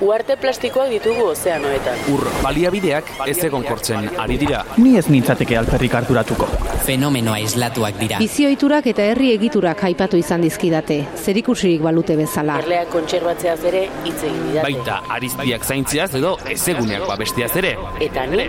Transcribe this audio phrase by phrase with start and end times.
[0.00, 1.98] Uarte plastikoak ditugu ozeanoetan.
[2.08, 4.62] Ur baliabideak ez egon kortzen ari dira.
[4.80, 6.48] Ni ez nintzateke alperrik harturatuko.
[6.86, 8.20] Fenomenoa islatuak dira.
[8.24, 12.56] Bizioiturak eta herri egiturak aipatu izan dizkidate, zerikusirik balute bezala.
[12.64, 14.64] Erleak kontserbatzeaz ere hitz egin didate.
[14.70, 17.74] Baita ariztiak zaintziaz edo ezeguneak babestiaz ere.
[18.08, 18.48] Eta ni,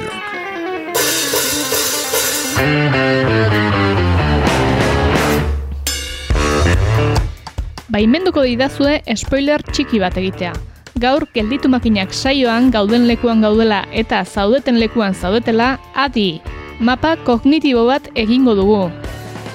[7.91, 10.53] Baimenduko didazue spoiler txiki bat egitea.
[11.01, 16.41] Gaur gelditu makinak saioan gauden lekuan gaudela eta zaudeten lekuan zaudetela, adi,
[16.79, 18.85] mapa kognitibo bat egingo dugu.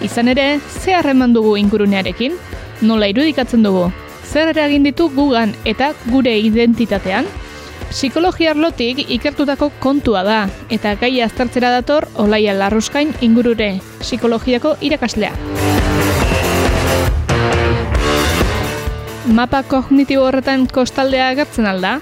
[0.04, 2.36] Izan ere, ze harreman dugu ingurunearekin?
[2.82, 3.88] Nola irudikatzen dugu?
[4.26, 7.24] Zer eragin ditu gugan eta gure identitatean?
[7.96, 13.70] Psikologia arlotik ikertutako kontua da, eta gaia aztertzera dator Olaia Larruskain ingurure,
[14.02, 15.30] psikologiako irakaslea.
[19.38, 21.94] Mapa kognitibo horretan kostaldea agertzen alda?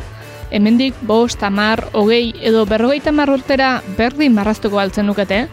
[0.50, 5.44] Hemendik bost, tamar, hogei edo berrogeita mar urtera berdin marraztuko altzen nukete?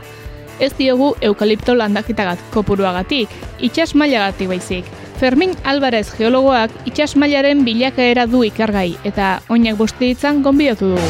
[0.57, 3.29] Ez diogu eukalipto landakitagat kopuruagatik,
[3.61, 4.89] itxas mailagatik baizik.
[5.21, 11.09] Fermin Alvarez geologoak itxas mailaren bilakaera du ikargai eta oinak busti ditzan gonbidatu dugu.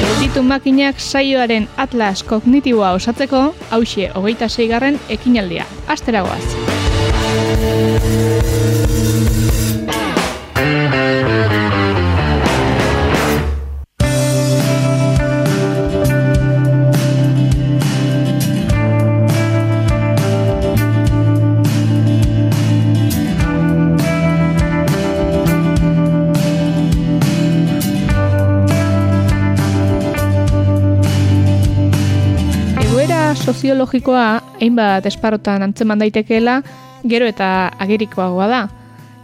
[0.00, 5.70] Gelditu makinak saioaren atlas kognitiboa osatzeko, hauxe hogeita seigarren ekinaldia.
[5.86, 6.42] Asteragoaz.
[33.56, 36.58] Soziologikoa hainbat esparrotan antzeman daitekeela,
[37.08, 38.58] gero eta agerikoagoa da.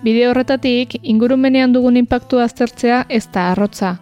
[0.02, 3.96] Bide horretatik, ingurumenean dugun inpaktua aztertzea ez da arrotza.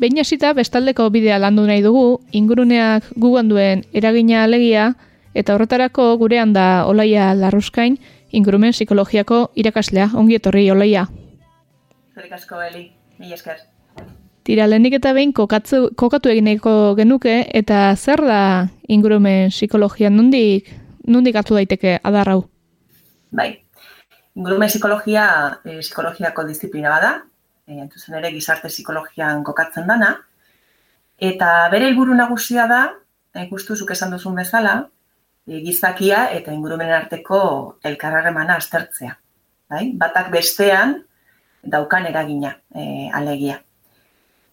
[0.00, 4.92] Behin hasita bestaldeko bidea landu nahi dugu, inguruneak gugan duen eragina alegia,
[5.34, 7.96] eta horretarako gurean da Olaia Larruskain,
[8.32, 10.10] ingurumen psikologiako irakaslea.
[10.14, 11.08] Ongi etorri Olaia.
[12.14, 13.69] Zerrik asko, Eli, mila esker.
[14.42, 18.42] Tira, lehenik eta behin kokatzu, kokatu egin nahiko genuke, eta zer da
[18.88, 20.70] ingurumen psikologia nondik,
[21.06, 22.40] nondik hartu daiteke adar hau?
[23.36, 23.50] Bai,
[24.38, 25.26] ingurumen psikologia
[25.64, 27.12] e, psikologiako disiplina bada,
[27.68, 30.14] e, entuzen ere gizarte psikologian kokatzen dana,
[31.20, 32.82] eta bere helburu nagusia da,
[33.36, 34.76] e, justu zuk esan duzun bezala,
[35.44, 37.40] e, gizakia eta ingurumenen arteko
[37.84, 39.18] elkarrarremana aztertzea.
[39.70, 39.90] Bai?
[40.00, 41.02] Batak bestean
[41.62, 43.60] daukan eragina e, alegia.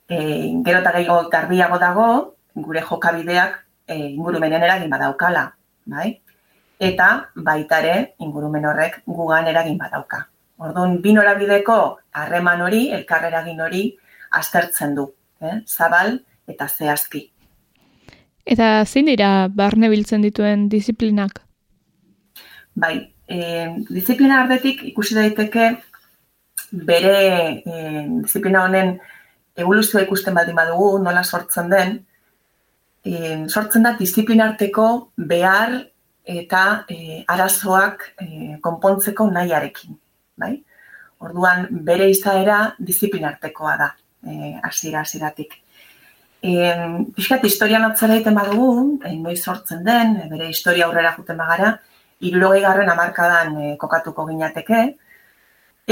[0.09, 0.17] E,
[0.63, 2.07] gero eta gehiago garbiago dago,
[2.55, 5.51] gure jokabideak e, ingurumenen eragin badaukala.
[5.85, 6.09] Bai?
[6.79, 10.27] Eta baita ere ingurumen horrek gugan eragin badauka.
[10.57, 11.77] Orduan, bi norabideko
[12.17, 13.83] harreman hori, elkar eragin hori
[14.31, 15.07] aztertzen du.
[15.41, 15.59] Eh?
[15.65, 16.17] Zabal
[16.49, 17.27] eta zehazki.
[18.47, 21.41] Eta zein dira barne biltzen dituen disiplinak?
[22.77, 22.95] Bai,
[23.27, 23.37] e,
[23.89, 25.69] disiplina ardetik ikusi daiteke
[26.87, 27.17] bere
[27.65, 28.95] e, disiplina honen
[29.57, 31.97] evoluzioa ikusten baldin badugu, nola sortzen den,
[33.05, 34.87] e, sortzen da disiplina arteko
[35.17, 35.77] behar
[36.27, 38.27] eta e, arazoak e,
[38.63, 39.95] konpontzeko nahiarekin.
[40.37, 40.53] Bai?
[41.25, 43.91] Orduan, bere izaera disiplina artekoa da,
[44.21, 45.57] e, hasiera hasieratik.
[46.43, 46.51] E,
[47.15, 51.73] Piskat, historian atzera egiten badugu, e, noiz sortzen den, e, bere historia aurrera juten bagara,
[52.27, 54.83] irurogei garren amarkadan e, kokatuko ginateke,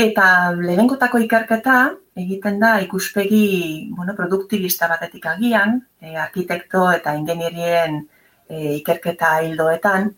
[0.05, 0.27] eta
[0.59, 1.79] lehenkotako ikerketa
[2.15, 7.99] egiten da ikuspegi bueno, produktibista batetik agian, e, arkitekto eta ingenierien
[8.47, 10.09] e, ikerketa hildoetan,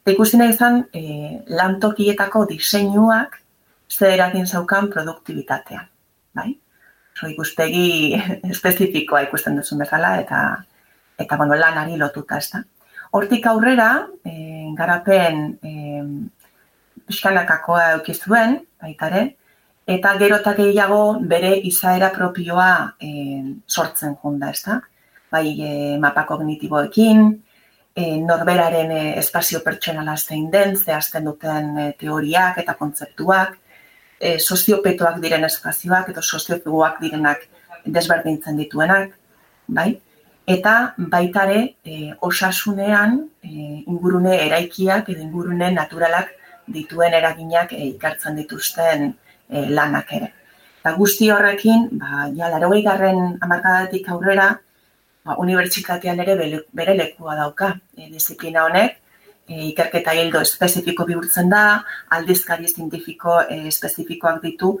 [0.00, 1.02] eta ikusi nahi izan e,
[1.52, 3.38] lantokietako diseinuak
[3.92, 5.88] ze eragin zaukan produktibitatean.
[6.34, 6.54] Bai?
[7.12, 8.16] So, ikuspegi
[8.52, 10.42] espezifikoa ikusten duzun bezala eta
[11.22, 12.62] eta bueno, lanari lotuta, ezta.
[13.12, 15.72] Hortik aurrera, e, garapen e,
[17.06, 19.22] pixkanakakoa eukizuen, baita ere,
[19.86, 23.10] eta gero eta gehiago bere izaera propioa e,
[23.66, 24.16] sortzen
[24.50, 24.80] ez da?
[25.30, 27.42] Bai, e, mapa kognitiboekin,
[27.94, 33.58] e, norberaren e, espazio pertsonala zein den, zehazten duten e, teoriak eta kontzeptuak,
[34.20, 37.48] e, soziopetoak diren espazioak edo soziopeguak direnak
[37.84, 39.16] desberdintzen dituenak,
[39.66, 40.00] bai?
[40.46, 43.50] Eta baitare e, osasunean e,
[43.86, 46.32] ingurune eraikiak edo ingurune naturalak
[46.66, 49.12] dituen eraginak e, ikartzen dituzten
[49.52, 50.32] e, lanak ere.
[50.80, 54.48] Eta guzti horrekin, ba, ja, laro garren amarkadatik aurrera,
[55.24, 56.34] ba, unibertsitatean ere
[56.72, 57.76] bere lekua dauka.
[57.96, 58.96] E, disiplina honek,
[59.46, 64.78] e, ikerketa hildo espezifiko bihurtzen da, aldizkari zientifiko e, espezifikoak ditu,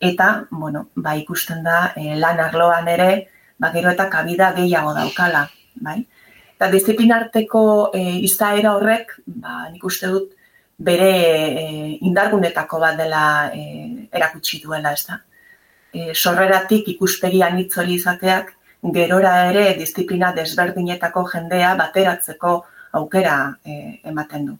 [0.00, 3.10] eta, bueno, ba, ikusten da, e, lan arloan ere,
[3.58, 5.46] ba, gero eta kabida gehiago daukala,
[5.84, 6.00] bai?
[6.56, 7.64] Eta disiplinarteko
[7.94, 10.32] e, izaera horrek, ba, nik uste dut,
[10.78, 11.10] bere
[11.62, 15.20] e, indargunetako bat dela e, erakutsi duela, ez da.
[15.92, 18.52] E, sorreratik ikuspegi anitzori izateak,
[18.94, 22.56] gerora ere disiplina desberdinetako jendea bateratzeko
[22.98, 24.56] aukera e, ematen du.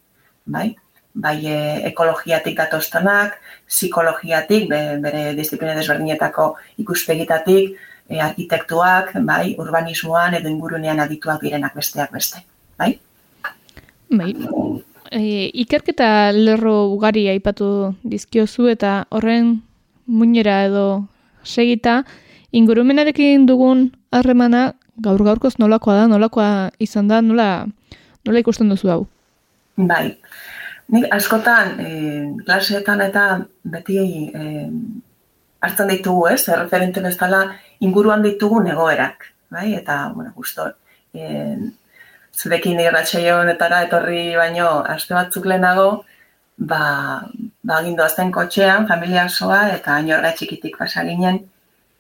[0.47, 0.69] Bai?
[1.15, 1.57] Bai e,
[1.91, 3.39] ekologiatik datostanak,
[3.69, 6.53] psikologiatik, bere disiplina desberdinetako
[6.85, 7.75] ikuspegitatik,
[8.09, 12.45] e, arkitektuak, bai, urbanismoan edo ingurunean adituak direnak besteak beste.
[12.79, 12.95] Bai?
[14.13, 14.33] Bai,
[15.13, 19.61] e, ikerketa lerro ugari aipatu dizkiozu eta horren
[20.07, 20.87] muinera edo
[21.45, 22.03] segita
[22.53, 24.73] ingurumenarekin dugun harremana
[25.03, 26.49] gaur gaurkoz nolakoa da, nolakoa
[26.81, 27.67] izan da, nola,
[28.27, 29.01] nola ikusten duzu hau?
[29.77, 30.13] Bai,
[30.93, 31.91] nik askotan e,
[32.45, 33.27] klaseetan eta
[33.73, 34.67] beti e,
[35.65, 37.47] hartzen ditugu, ez, erreferente bezala
[37.81, 40.69] inguruan ditugu negoerak, bai, eta, bueno, gusto,
[41.15, 41.57] e,
[42.43, 46.05] zurekin irratxaio honetara etorri baino aste batzuk lehenago,
[46.59, 46.83] ba,
[47.63, 48.03] ba gindu
[48.33, 51.39] kotxean, familia osoa, eta inorra txikitik pasa ginen,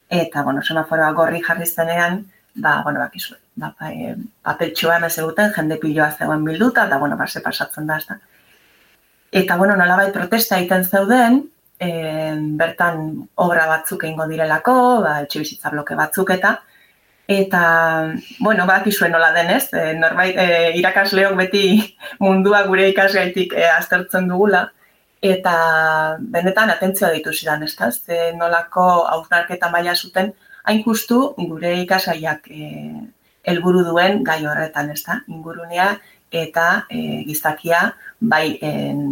[0.08, 2.24] eta, bueno, semaforoa gorri jarri zenean,
[2.54, 7.16] ba, bueno, bakizu, ba, ba, e, papeltxoa emez eguten, jende piloa zegoen bilduta, eta, bueno,
[7.16, 8.18] base pasatzen da, ezta.
[9.32, 11.40] Eta, bueno, nolabait protesta egiten zeuden,
[11.78, 11.88] e,
[12.58, 13.06] bertan
[13.46, 14.74] obra batzuk egingo direlako,
[15.06, 16.58] ba, etxe bloke batzuk eta,
[17.30, 20.46] Eta, bueno, bak izuen nola denez, e, norbait, e,
[20.80, 21.64] irakasleok beti
[22.24, 24.66] mundua gure ikasgaitik e, aztertzen dugula,
[25.22, 25.54] eta
[26.34, 27.90] benetan atentzioa ditu zidan, ez da?
[27.92, 30.32] Ze nolako hausnarketa maila zuten,
[30.64, 32.70] hain justu gure ikasaiak e,
[33.46, 35.20] helburu duen gai horretan, ez da?
[35.28, 35.92] Ingurunea
[36.32, 39.06] eta e, gizakia bai en,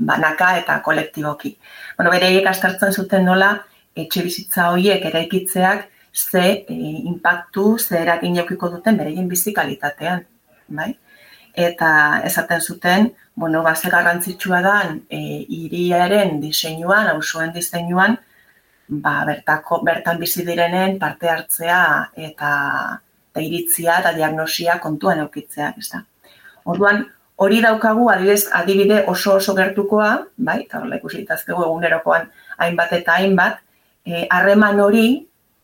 [0.00, 1.56] banaka eta kolektiboki.
[1.96, 3.52] Bueno, bere aztertzen zuten nola,
[3.94, 6.74] etxe bizitza horiek eraikitzeak, ze e,
[7.10, 10.24] impactu, ze eragin jaukiko duten bereien bizi kalitatean,
[10.68, 10.94] bai?
[11.54, 14.74] Eta esaten zuten, bueno, base garrantzitsua da
[15.08, 18.18] e, iriaren diseinuan, auzoen diseinuan,
[18.88, 21.80] ba, bertako, bertan bizi direnen parte hartzea
[22.16, 22.50] eta,
[23.30, 26.04] eta iritzia eta diagnosia kontuan eukitzea, ez da.
[26.70, 27.04] Orduan,
[27.40, 32.28] hori daukagu adibidez, adibide oso oso gertukoa, bai, eta horrela ikusi egunerokoan
[32.58, 33.60] hainbat eta hainbat,
[34.04, 35.06] e, harreman hori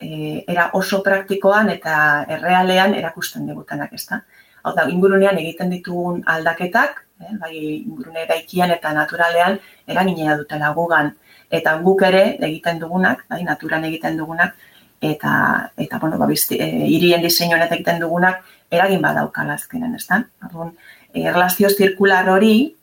[0.00, 4.22] e, era oso praktikoan eta errealean erakusten digutanak, ezta?
[4.62, 11.12] Hau da, ingurunean egiten ditugun aldaketak, eh, bai ingurune daikian eta naturalean eraginea dutela gugan
[11.50, 14.56] eta guk ere egiten dugunak, bai naturan egiten dugunak
[15.00, 20.24] eta eta bueno, ba bizti, e, irien diseinuan eta egiten dugunak eragin badaukala azkenen, ezta?
[20.44, 20.72] Orduan,
[21.12, 22.74] e, erlazio zirkular hori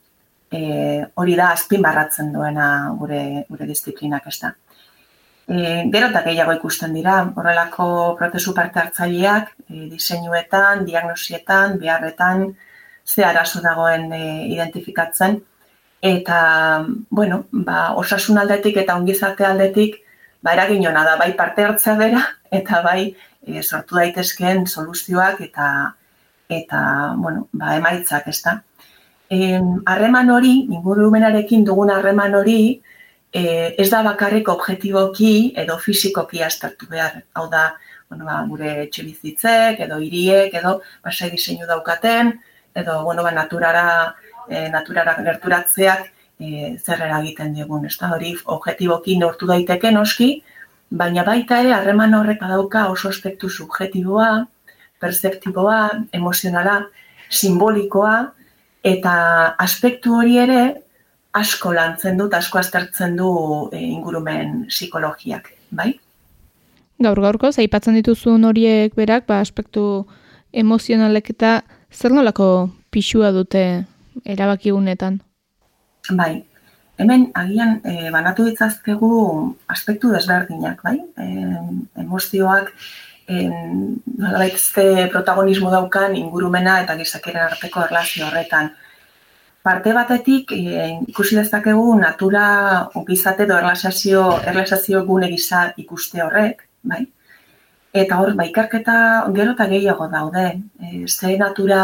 [0.50, 0.60] e,
[1.14, 4.54] hori da azpimarratzen duena gure gure disiplinak, ezta?
[5.46, 7.86] E, gero eta gehiago ikusten dira, horrelako
[8.18, 12.46] prozesu parte hartzaileak, e, diseinuetan, diagnosietan, beharretan,
[13.04, 15.42] ze arazo dagoen e, identifikatzen.
[16.00, 16.38] Eta,
[17.10, 20.00] bueno, ba, osasun aldetik eta ongizate aldetik,
[20.42, 23.14] ba, eragin da, bai parte hartzea bera, eta bai
[23.46, 25.94] e, sortu daitezkeen soluzioak eta,
[26.48, 28.62] eta bueno, ba, emaitzak, ez da.
[29.86, 32.80] Harreman hori, ingurumenarekin dugun harreman hori,
[33.34, 37.18] e, ez da bakarrik objektiboki edo fizikoki aztertu behar.
[37.34, 37.64] Hau da,
[38.08, 42.32] bueno, ba, gure txilizitzek edo hiriek edo basai diseinu daukaten
[42.74, 44.14] edo bueno, ba, naturara,
[44.48, 46.06] e, naturara gerturatzeak
[46.38, 47.86] e, zer eragiten digun.
[47.90, 50.30] Ez da, hori objektiboki neurtu daiteke noski,
[50.90, 54.46] baina baita ere harreman horrek badauka oso aspektu subjetiboa,
[55.02, 55.78] perceptiboa,
[56.14, 56.84] emozionala,
[57.34, 58.14] simbolikoa,
[58.84, 59.14] eta
[59.64, 60.60] aspektu hori ere
[61.34, 63.28] asko lantzen dut, asko aztertzen du
[63.72, 65.92] e, ingurumen psikologiak, bai?
[67.02, 70.04] Gaur gaurko, zaipatzen dituzun horiek berak, ba, aspektu
[70.54, 71.56] emozionalek eta
[71.90, 73.64] zer nolako pixua dute
[74.24, 74.70] erabaki
[76.14, 76.44] Bai,
[76.98, 79.10] hemen agian e, banatu ditzazkegu
[79.66, 81.00] aspektu desberdinak, bai?
[81.18, 81.26] E,
[82.04, 82.70] emozioak
[83.26, 84.58] e, nolabait
[85.12, 88.70] protagonismo daukan ingurumena eta gizakeren arteko erlazio horretan.
[89.64, 90.62] Parte batetik e,
[91.08, 92.44] ikusi dezakegu natura
[93.00, 97.00] ongizate edo erlazazio, erlazazio gune gisa ikuste horrek, bai?
[98.02, 98.96] Eta hor, baikarketa
[99.38, 100.44] gero eta gehiago daude.
[100.84, 101.80] E, ze natura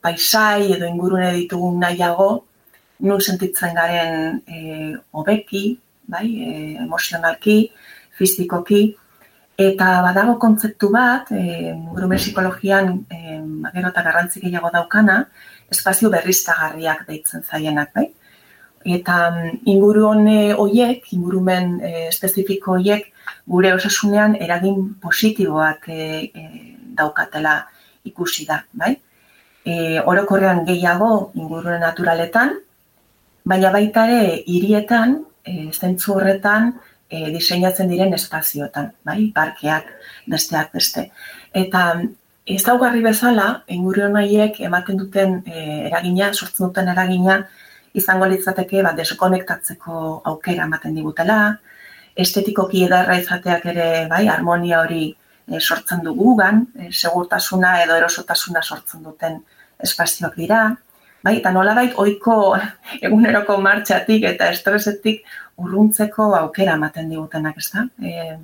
[0.00, 2.30] paisai edo ingurune ditugun nahiago,
[3.04, 5.64] nun sentitzen garen e, obeki,
[6.08, 6.50] bai, e,
[6.86, 7.58] emozionalki,
[8.16, 8.82] fizikoki,
[9.60, 13.40] eta badago kontzeptu bat, e, gurume psikologian e,
[13.74, 15.26] gero eta garrantzik gehiago daukana,
[15.70, 18.08] espazio berriztagarriak deitzen zaienak, bai?
[18.84, 23.10] Eta mm, inguru hone hoiek, ingurumen e, espezifiko hoiek,
[23.50, 26.00] gure osasunean eragin positiboak e,
[26.32, 26.44] e,
[26.96, 27.58] daukatela
[28.08, 28.94] ikusi da, bai?
[29.64, 32.56] E, orokorrean gehiago ingurune naturaletan,
[33.44, 36.72] baina baita ere hirietan, e, zentzu horretan,
[37.10, 39.92] e, diseinatzen diren espazioetan, bai, parkeak,
[40.30, 41.10] besteak beste.
[41.52, 41.84] Eta
[42.46, 47.40] ez daugarri bezala, inguru nahiek ematen duten e, eragina, sortzen duten eragina,
[47.94, 51.40] izango litzateke bat deskonektatzeko aukera ematen digutela,
[52.16, 58.62] estetikoki edarra izateak ere, bai, harmonia hori e, sortzen dugu gan, e, segurtasuna edo erosotasuna
[58.62, 59.42] sortzen duten
[59.88, 60.62] espazioak dira,
[61.20, 62.34] Bai, eta nola bait, oiko
[63.06, 65.20] eguneroko martxatik eta estresetik
[65.60, 67.84] urruntzeko aukera ematen digutenak, ez da?
[68.00, 68.36] E,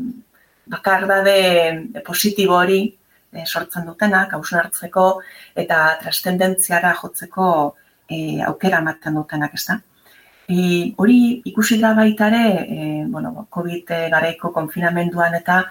[0.68, 2.82] bakardade positibo hori
[3.44, 5.06] sortzen dutenak, hausun hartzeko
[5.54, 7.50] eta trastendentziara jotzeko
[8.08, 9.80] e, aukera ematen dutenak, ez da?
[10.48, 10.56] E,
[11.02, 11.18] hori
[11.50, 15.64] ikusi da baitare, e, bueno, COVID garaiko konfinamenduan eta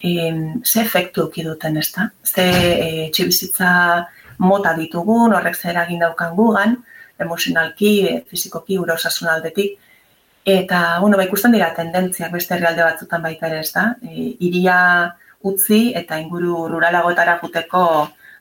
[0.00, 0.32] e,
[0.64, 2.10] ze efektu duten, ez da?
[2.24, 4.06] Ze e, txibizitza
[4.38, 6.76] mota ditugun, horrek zer egin daukan gugan,
[7.18, 9.78] emozionalki, fizikoki, ura osasun aldetik.
[10.44, 13.94] Eta, bueno, ba, ikusten dira tendentziak beste herrialde batzutan baita ere, ez da?
[14.02, 14.78] E, iria
[15.46, 17.84] utzi eta inguru ruralagoetara juteko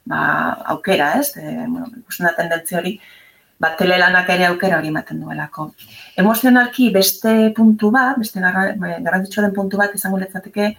[0.05, 0.19] ba,
[0.73, 1.31] aukera, ez?
[1.37, 2.97] E, bueno, ikusten da tendentzia hori,
[3.59, 5.69] bat telelanak ere aukera hori ematen duelako.
[6.17, 10.73] Emozionalki beste puntu bat, beste garrantzitsua den puntu bat izango letzateke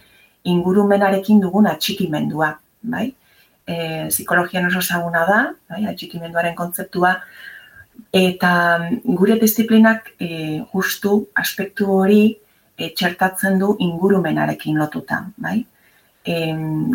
[0.51, 3.11] ingurumenarekin dugun atxikimendua, bai?
[3.65, 7.15] e, psikologian oso ezaguna da, bai, atxikimenduaren kontzeptua,
[8.15, 8.53] eta
[9.19, 10.29] gure disiplinak e,
[10.73, 15.59] justu aspektu hori e, txertatzen du ingurumenarekin lotuta, bai?
[16.21, 16.35] E,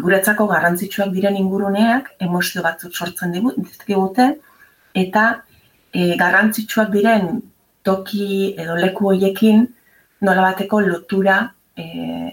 [0.02, 4.26] guretzako garrantzitsuak diren inguruneak emozio batzuk sortzen digute
[4.95, 5.25] eta
[5.92, 7.40] e, garrantzitsuak diren
[7.83, 9.66] toki edo leku hoiekin
[10.23, 11.40] nola bateko lotura
[11.76, 11.87] e,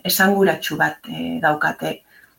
[0.05, 1.97] esanguratsu bat e, daukate,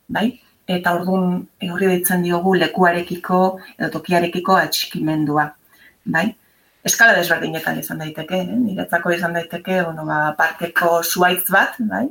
[0.08, 0.28] bai?
[0.66, 3.40] eta orduan horri ditzen diogu lekuarekiko
[3.76, 5.44] edo tokiarekiko atxikimendua,
[6.16, 6.25] bai?
[6.84, 8.56] Eskala desberdinetan izan daiteke, eh?
[8.61, 12.06] niretzako izan daiteke, bueno, ba, parkeko zuaitz bat, bai?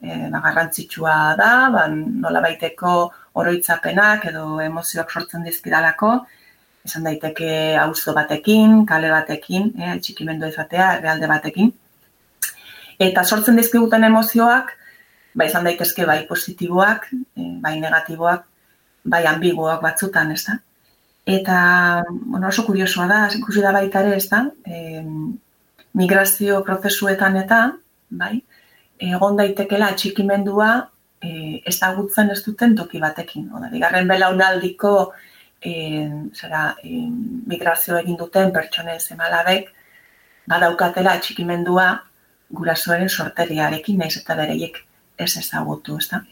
[0.00, 2.92] E, ba, garrantzitsua da, ba, nola baiteko
[3.40, 6.14] oroitzapenak edo emozioak sortzen dizkidalako,
[6.88, 11.72] izan daiteke auzo batekin, kale batekin, eh, atxikimendu izatea, realde batekin.
[12.98, 14.72] Eta sortzen dizkiguten emozioak,
[15.34, 18.48] ba izan daitezke bai positiboak, eh, bai negatiboak,
[19.04, 20.58] bai ambiguak batzutan, ez da?
[21.26, 24.40] Eta, bueno, oso kuriosoa da, ikusi da baita ere, ez da?
[24.66, 25.02] E,
[26.00, 27.60] migrazio prozesuetan eta,
[28.10, 28.40] bai,
[29.00, 30.70] egon daitekela atxikimendua
[31.22, 33.48] e, ezagutzen ez duten toki batekin.
[33.56, 34.92] Oda, bigarren belaunaldiko
[35.62, 35.72] e,
[36.34, 37.02] zera, e,
[37.52, 39.72] migrazio egin duten pertsonen zemalabek,
[40.50, 41.88] badaukatela atxikimendua
[42.50, 44.80] gurasoaren sorteriarekin, naiz eta bereiek
[45.20, 46.22] ez ezagutu, ez da?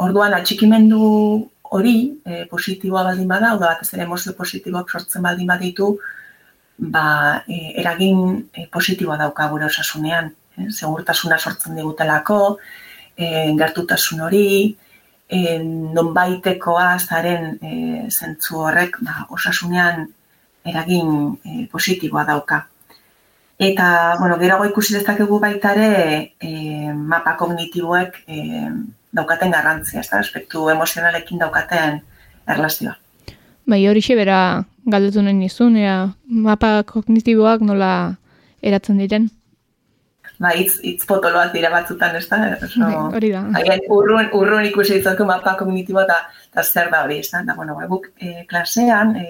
[0.00, 1.00] Orduan, atxikimendu
[1.76, 5.90] hori e, positiboa baldin bada, oda bat ez ere emozio positiboak sortzen baldin baditu,
[6.94, 7.04] ba,
[7.46, 8.22] e, eragin
[8.54, 10.32] e, positiboa dauka gure osasunean.
[10.56, 12.58] E, segurtasuna sortzen digutelako,
[13.16, 14.76] e, gertutasun hori,
[15.28, 17.74] e, non baitekoa zaren e,
[18.10, 20.08] zentzu horrek ba, osasunean
[20.64, 22.66] eragin e, positiboa dauka.
[23.60, 26.50] Eta, bueno, gero ikusi dezakegu baita ere e,
[26.96, 28.38] mapa kognitiboek e,
[29.12, 32.00] daukaten garrantzia, ez da, aspektu emozionalekin daukaten
[32.48, 32.96] erlazioa.
[33.68, 38.16] Bai, hori bera galdetu nahi nizun, ea, mapa kognitiboak nola
[38.62, 39.28] eratzen diren?
[40.40, 42.38] Ba, itz, itz potoloak dira batzutan, ez da?
[42.80, 43.42] Bai, hori da.
[43.58, 46.16] Haien, urrun, urrun ikusi ditzako mapa kognitiboa eta,
[46.48, 47.42] eta zer da hori, ez da?
[47.44, 49.26] Da, bueno, guk e, klasean, e,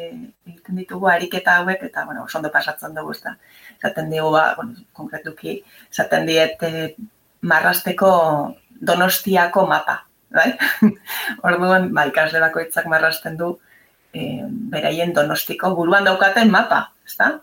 [0.52, 3.34] egiten ditugu ariketa hauek, eta, bueno, oso pasatzen dugu, ez da?
[3.80, 5.60] zaten digu, ba, bueno, konkretuki,
[5.92, 6.94] zaten diet eh,
[7.42, 8.10] marrasteko
[8.80, 10.52] donostiako mapa, bai?
[11.46, 13.54] Orduan, ba, ikasle bakoitzak marrasten du
[14.12, 17.38] e, beraien donostiko buruan daukaten mapa, ezta?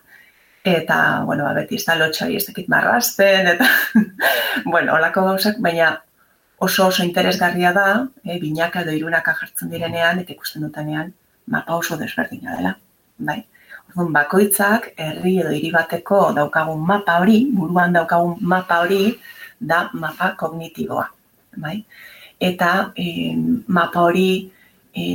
[0.67, 1.95] Eta, bueno, ba, beti ez da
[2.27, 3.65] ez dakit marrazten, eta,
[4.73, 6.01] bueno, olako gauzak, baina
[6.57, 11.13] oso oso interesgarria da, e, binaka edo irunaka jartzen direnean, eta ikusten dutenean,
[11.47, 12.75] mapa oso desberdina dela,
[13.17, 13.43] bai.
[13.89, 19.15] Orduan, bakoitzak, herri edo hiri bateko daukagun mapa hori, buruan daukagun mapa hori,
[19.59, 21.07] da mapa kognitiboa,
[21.57, 21.77] bai.
[22.39, 23.33] Eta e,
[23.67, 24.29] mapa hori
[24.93, 25.05] e,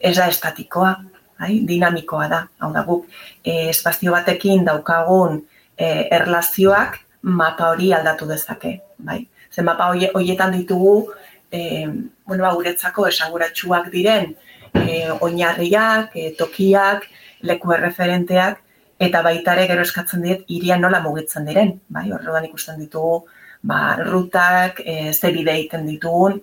[0.00, 0.92] ez da estatikoa,
[1.40, 2.40] bai, dinamikoa da.
[2.60, 3.06] Hau da guk
[3.44, 5.40] e, espazio batekin daukagun
[5.76, 9.24] e, erlazioak mapa hori aldatu dezake, bai.
[9.50, 11.10] Zen mapa horietan ditugu
[11.50, 11.88] e,
[12.26, 14.34] bueno, ba, guretzako esanguratsuak diren
[14.74, 17.08] e, oinarriak, e, tokiak,
[17.48, 18.60] leku erreferenteak
[19.00, 22.10] eta baita ere gero eskatzen diet iria nola mugitzen diren, bai?
[22.12, 23.24] Horrean ikusten ditugu
[23.62, 26.40] ba, rutak, e, ze bide egiten ditugun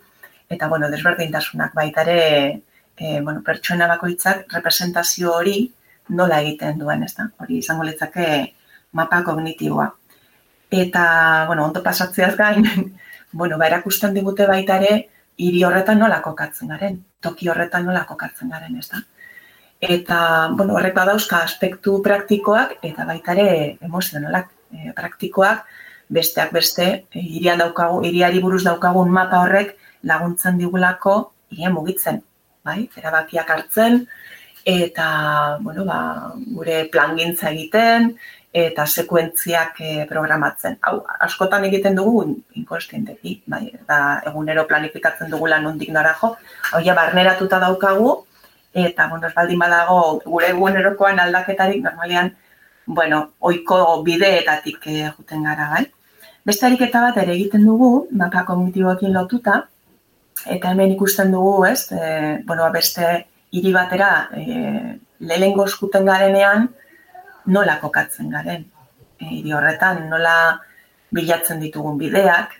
[0.49, 2.61] eta bueno, desberdintasunak baita ere
[2.97, 5.57] e, bueno, pertsona bakoitzak representazio hori
[6.09, 7.27] nola egiten duen, ez da?
[7.43, 8.27] Hori izango litzake
[8.97, 9.87] mapa kognitiboa.
[10.71, 11.03] Eta,
[11.47, 12.65] bueno, ondo pasatzeaz gain,
[13.31, 14.97] bueno, ba, erakusten digute baita ere,
[15.37, 19.03] hiri horretan nola kokatzen garen, toki horretan nola kokatzen garen, ez da?
[19.79, 20.19] Eta,
[20.57, 23.49] bueno, horrek badauzka aspektu praktikoak eta baita ere
[23.85, 25.67] emozionalak e, praktikoak,
[26.09, 29.75] besteak beste, irian daukagu, iriari buruz daukagun mapa horrek
[30.07, 31.17] laguntzen digulako
[31.51, 32.23] iria mugitzen,
[32.67, 32.81] bai?
[32.99, 34.01] Erabakiak hartzen
[34.67, 35.07] eta
[35.63, 35.99] bueno, ba,
[36.51, 38.11] gure plangintza egiten
[38.57, 40.77] eta sekuentziak e, programatzen.
[40.81, 42.23] Hau, askotan egiten dugu
[42.59, 43.67] inkonstienteki, bai?
[43.75, 43.99] Eta
[44.31, 46.33] egunero planifikatzen dugu lan nondik narajo,
[46.71, 48.15] hau ja barneratuta daukagu
[48.77, 52.33] eta bueno, ez baldin badago gure egunerokoan aldaketarik normalean
[52.85, 55.85] bueno, oiko bideetatik e, juten gara, bai?
[56.47, 59.65] Beste ariketa bat ere egiten dugu, mapa kognitiboekin lotuta,
[60.45, 66.69] eta hemen ikusten dugu, ez, e, bueno, beste hiri batera e, lehengo eskuten garenean
[67.45, 68.65] nola kokatzen garen.
[69.19, 70.35] E, hiri horretan nola
[71.13, 72.53] bilatzen ditugun bideak,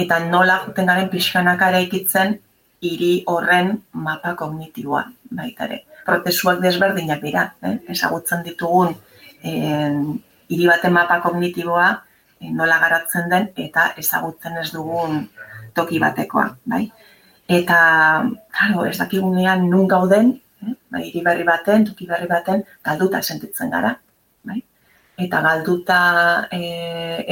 [0.00, 2.38] eta nola juten garen pixkanaka ere ikitzen
[2.84, 5.84] hiri horren mapa kognitiboa baita ere.
[6.04, 7.78] Prozesuak desberdinak dira, eh?
[7.94, 8.92] ezagutzen ditugun
[9.44, 11.86] hiri baten mapa kognitiboa
[12.40, 15.24] e, nola garatzen den eta ezagutzen ez dugun
[15.74, 16.84] toki batekoa, bai?
[17.48, 20.30] Eta, claro, ez dakigunean nun gauden,
[20.64, 20.72] eh?
[20.88, 23.92] bai, berri baten, toki berri baten, galduta sentitzen gara,
[24.48, 24.62] bai?
[25.20, 25.98] Eta galduta
[26.50, 26.60] e,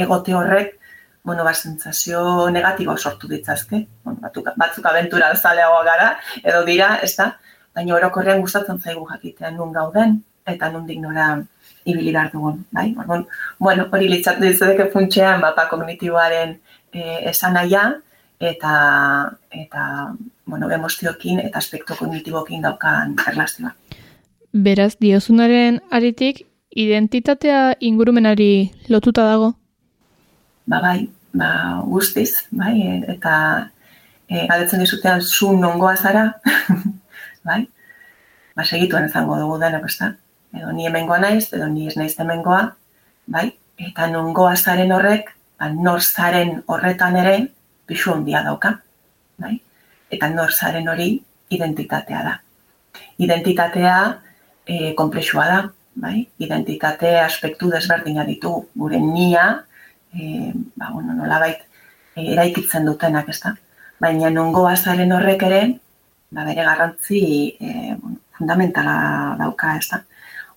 [0.05, 0.75] egote horrek,
[1.23, 3.79] bueno, ba, sentsazio negatibo sortu ditzazke.
[4.03, 6.11] Bueno, batzuk, batzuk abentura alzaleagoa gara,
[6.43, 7.31] edo dira, ez da?
[7.73, 11.33] Baina orokorrean gustatzen zaigu jakitea nun gauden, eta nundik nora
[11.89, 12.91] ibili behar dugun, bai?
[12.99, 13.25] Orduan,
[13.59, 16.53] bueno, hori litzatu ditzateke funtxean, mapa kognitiboaren
[16.93, 17.57] e, esan
[18.39, 18.73] eta
[19.51, 20.13] eta
[20.45, 23.71] bueno, emozioekin eta aspektu kognitiboekin daukan erlazioa.
[24.53, 26.43] Beraz, diozunaren aritik,
[26.75, 29.53] identitatea ingurumenari lotuta dago?
[30.69, 31.49] Ba, bai, ba,
[31.89, 32.75] guztiz, bai,
[33.15, 33.35] eta
[34.27, 36.25] e, galdetzen dizutean zu nongoa zara,
[37.47, 37.63] bai,
[38.55, 40.13] ba, segituen ezango dugu dena, besta,
[40.53, 42.61] edo ni hemengoa naiz, edo ni ez naiz hemengoa,
[43.27, 47.37] bai, eta nongoa zaren horrek, ba, nor zaren horretan ere,
[47.93, 48.73] pisu handia dauka,
[49.37, 49.53] bai?
[50.13, 51.13] Eta norzaren hori
[51.53, 52.33] identitatea da.
[53.21, 53.97] Identitatea
[54.65, 55.59] e, komplexua da,
[56.05, 56.23] bai?
[56.41, 59.45] Identitate aspektu desberdina ditu gure nia,
[60.13, 61.61] e, ba, bueno, nola bait,
[62.15, 63.53] e, eraikitzen dutenak, ez da?
[64.01, 65.61] Baina nongo azaren horrek ere,
[66.33, 67.23] ba, bere garrantzi
[67.61, 67.97] e,
[68.37, 68.97] fundamentala
[69.41, 70.01] dauka, ez da?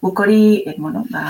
[0.05, 1.27] Guk hori, e, bueno, ba,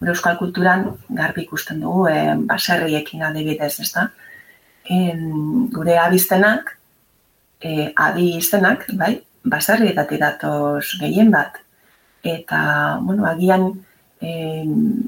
[0.00, 4.10] gure euskal kulturan garbi ikusten dugu, e, baserriekin adibidez, ez da?
[4.84, 6.76] En, gure abiztenak,
[7.60, 9.14] e, adi iztenak, bai,
[9.44, 11.58] basarrietatik datoz gehien bat.
[12.22, 13.70] Eta, bueno, agian
[14.20, 14.64] e,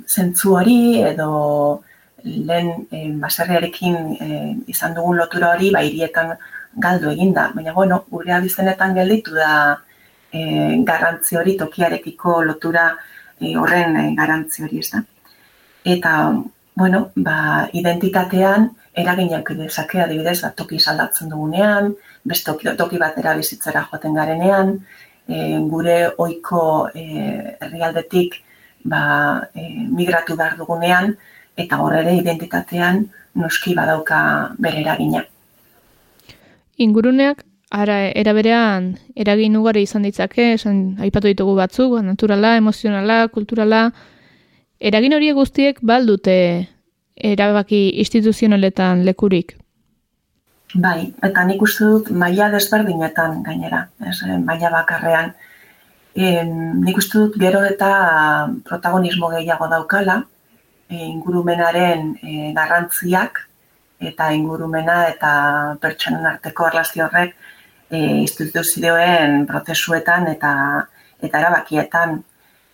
[0.08, 1.82] zentzu hori edo
[2.24, 4.28] lehen e, basarriarekin e,
[4.72, 6.34] izan dugun lotura hori, ba, irietan
[6.80, 7.50] galdu eginda.
[7.54, 9.50] Baina, bueno, gure abiztenetan gelditu da
[10.32, 12.88] e, garrantzi hori, tokiarekiko lotura
[13.38, 15.04] e, horren e, garrantzi hori, ez da.
[15.84, 16.14] Eta,
[16.74, 21.92] bueno, ba, identitatean, eraginak dezake adibidez, bat toki saldatzen dugunean,
[22.24, 24.74] beste toki, toki batera bizitzera joaten garenean,
[25.28, 27.04] e, gure ohiko e,
[27.60, 28.36] herrialdetik
[28.84, 29.02] ba,
[29.54, 31.14] e, migratu behar dugunean,
[31.56, 33.04] eta hor ere identitatean
[33.34, 34.20] noski badauka
[34.58, 35.24] bere eragina.
[36.78, 43.88] Inguruneak, ara, eraberean, eragin ugari izan ditzake, esan aipatu ditugu batzuk, naturala, emozionala, kulturala,
[44.78, 46.38] eragin horiek guztiek baldute
[47.16, 49.56] erabaki instituzionaletan lekurik?
[50.74, 55.34] Bai, eta nik uste dut maila desberdinetan gainera, ez, eh, maila bakarrean.
[56.14, 60.22] nik uste dut gero eta protagonismo gehiago daukala,
[60.88, 63.40] e, ingurumenaren e, garrantziak
[64.10, 65.32] eta ingurumena eta
[65.80, 67.34] pertsonen arteko erlazio horrek
[67.90, 70.52] e, instituzioen prozesuetan eta
[71.24, 72.18] eta erabakietan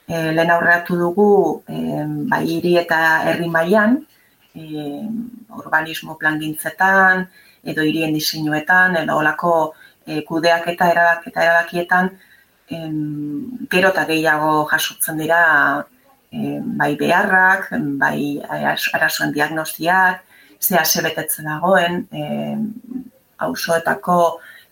[0.08, 1.30] e, lehen aurreatu dugu
[1.68, 3.00] e, bai hiri eta
[3.30, 4.00] herri mailan
[4.54, 4.88] e,
[5.58, 7.26] urbanismo plangintzetan
[7.64, 9.54] edo hirien diseinuetan edo olako
[10.06, 12.10] e, kudeak eta erabak eta erabakietan
[12.70, 15.40] em, gero eta gehiago jasotzen dira
[16.32, 18.40] e, bai beharrak, bai
[18.94, 20.22] arazoen diagnostiak,
[20.60, 22.56] ze ase betetzen dagoen, e,
[23.40, 24.18] hausoetako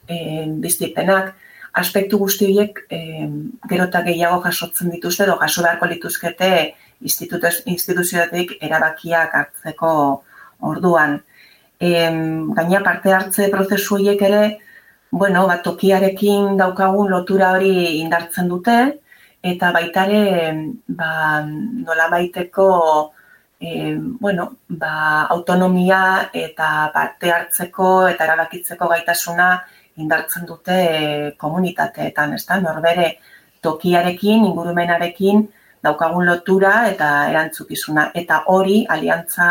[0.07, 1.35] e, biztipenak,
[1.81, 3.01] aspektu guzti horiek e,
[3.71, 6.53] gero eta gehiago jasotzen dituzte, edo jaso beharko lituzkete
[7.01, 9.91] instituzioetik erabakiak hartzeko
[10.61, 11.19] orduan.
[11.81, 11.91] E,
[12.59, 14.43] gaina parte hartze prozesu horiek ere,
[15.11, 18.79] bueno, bat tokiarekin daukagun lotura hori indartzen dute,
[19.43, 20.53] eta baita ere
[20.89, 21.11] ba,
[21.47, 22.69] nola baiteko
[23.61, 29.51] e, bueno, ba, autonomia eta parte hartzeko eta erabakitzeko gaitasuna
[29.99, 30.79] indartzen dute
[31.39, 33.13] komunitateetan, ez da, norbere
[33.63, 35.49] tokiarekin, ingurumenarekin
[35.85, 38.11] daukagun lotura eta erantzukizuna.
[38.15, 39.49] Eta hori, aliantza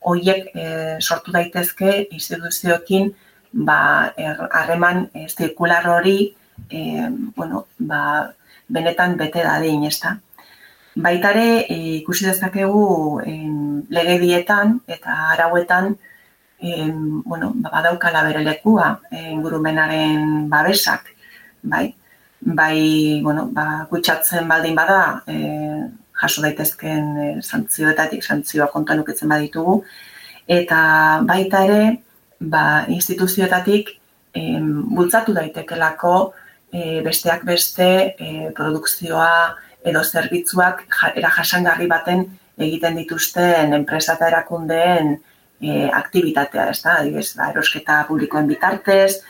[0.00, 0.64] horiek e,
[1.00, 3.10] sortu daitezke instituzioekin
[3.52, 6.18] ba, er, harreman e, zirkular hori
[6.68, 8.02] e, bueno, ba,
[8.68, 10.16] benetan bete da dein, ezta.
[10.96, 15.94] Baitare, e, ikusi dezakegu em, legedietan eta arauetan
[16.60, 21.14] em, bueno, ba, badaukala bere lekua ingurumenaren babesak,
[21.62, 21.88] bai?
[22.40, 25.36] Bai, bueno, ba, kutsatzen baldin bada, e,
[26.22, 29.82] jaso daitezken e, santzioetatik, santzioa kontuan ukitzen baditugu,
[30.48, 30.80] eta
[31.28, 31.82] baita ere,
[32.40, 33.92] ba, instituzioetatik
[34.32, 36.14] em, bultzatu daitekelako
[36.72, 42.24] e, besteak beste e, produkzioa edo zerbitzuak era jasangarri baten
[42.60, 45.18] egiten dituzten enpresa eta erakundeen
[45.60, 49.20] e, aktivitatea, ez da, adibes, ba, erosketa publikoen bitartez,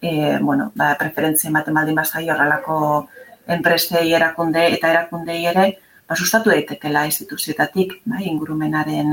[0.00, 3.08] e, bueno, ba, preferentzien baten baldin bazai horrelako
[3.50, 5.66] enpresei erakunde eta erakundei ere,
[6.08, 9.12] ba, sustatu daitekela instituzioetatik, bai, ingurumenaren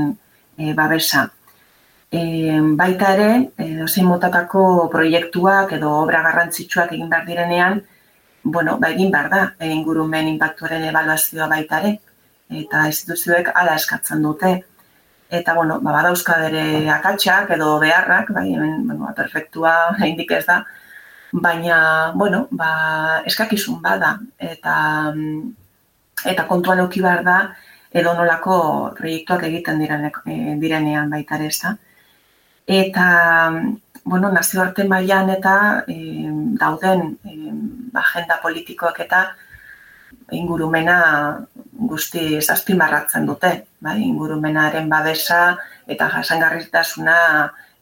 [0.56, 1.28] e, babesa.
[2.10, 2.22] E,
[2.80, 7.82] baita ere, e, zein motatako proiektuak edo obra garrantzitsuak egin behar direnean,
[8.42, 11.98] bueno, ba, egin behar da, ingurumen inpaktuaren evaluazioa baita ere,
[12.62, 14.54] eta instituzioek ala eskatzen dute.
[15.28, 19.74] Eta, bueno, ba, badauzka bere akatsak edo beharrak, bai, hemen, bueno, ba, perfektua
[20.10, 20.62] indik ez da,
[21.32, 24.76] baina, bueno, ba, eskakizun bada, eta,
[26.24, 27.40] eta kontuan auki behar da,
[27.92, 28.56] edo nolako
[28.96, 31.76] proiektuak egiten eh, direnean baita ere ez da
[32.68, 33.04] eta
[34.04, 35.96] bueno, nazioarte mailan eta e,
[36.60, 37.36] dauden e,
[37.96, 39.22] agenda politikoak eta
[40.36, 40.98] ingurumena
[41.72, 43.96] guzti azpimarratzen dute, bai?
[44.04, 47.16] ingurumenaren babesa eta jasangarritasuna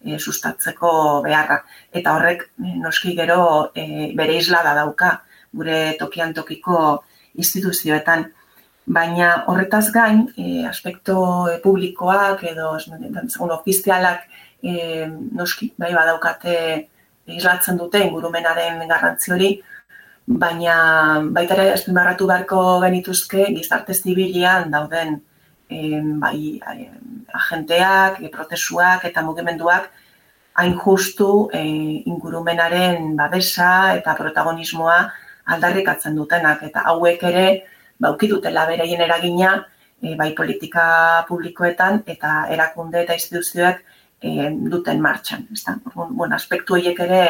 [0.07, 0.91] e, sustatzeko
[1.27, 1.61] beharra.
[1.93, 2.49] Eta horrek
[2.85, 5.13] noski gero e, bere isla da dauka
[5.53, 6.81] gure tokian tokiko
[7.35, 8.27] instituzioetan.
[8.87, 11.19] Baina horretaz gain, e, aspekto
[11.63, 12.77] publikoak edo
[13.59, 14.29] ofizialak
[14.63, 16.59] e, noski, bai badaukate
[17.27, 19.51] islatzen dute ingurumenaren garrantzi hori,
[20.27, 20.77] baina
[21.35, 25.21] baita ere azpimarratu beharko genituzke gizarte zibilian dauden
[25.71, 26.61] e, bai,
[27.35, 29.91] agenteak, e, prozesuak eta mugimenduak
[30.57, 31.63] hain justu e,
[32.09, 34.99] ingurumenaren babesa eta protagonismoa
[35.55, 37.47] aldarrikatzen dutenak eta hauek ere
[38.01, 39.53] bauki dutela bereien eragina
[40.01, 40.87] e, bai politika
[41.29, 43.83] publikoetan eta erakunde eta instituzioak
[44.23, 45.47] e, duten martxan.
[45.53, 45.77] Ez da?
[45.95, 47.23] Bueno, aspektu horiek ere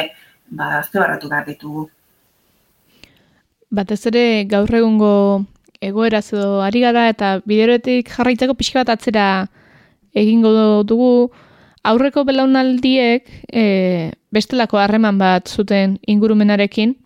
[0.49, 1.89] ba, azte behar ditugu.
[3.71, 5.45] Batez ere gaur egungo
[5.81, 9.49] egoera edo ari gara eta bideroetik jarraitzeko pixka bat atzera
[10.15, 11.31] egingo dugu
[11.85, 16.97] aurreko belaunaldiek e, bestelako harreman bat zuten ingurumenarekin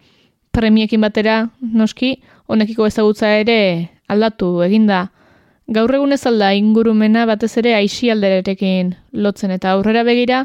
[0.53, 5.09] premiekin batera noski honekiko ezagutza ere aldatu eginda
[5.71, 10.45] gaur egun ez alda ingurumena batez ere aisi alderetekin lotzen eta aurrera begira,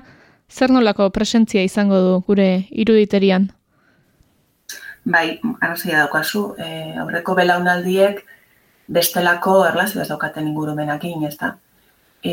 [0.50, 3.50] zer nolako presentzia izango du gure iruditerian?
[5.06, 8.24] Bai, arrazia daukazu, e, aurreko belaunaldiek
[8.98, 11.52] bestelako erlazio ez daukaten ingurumenakin, ez da?
[12.26, 12.32] E,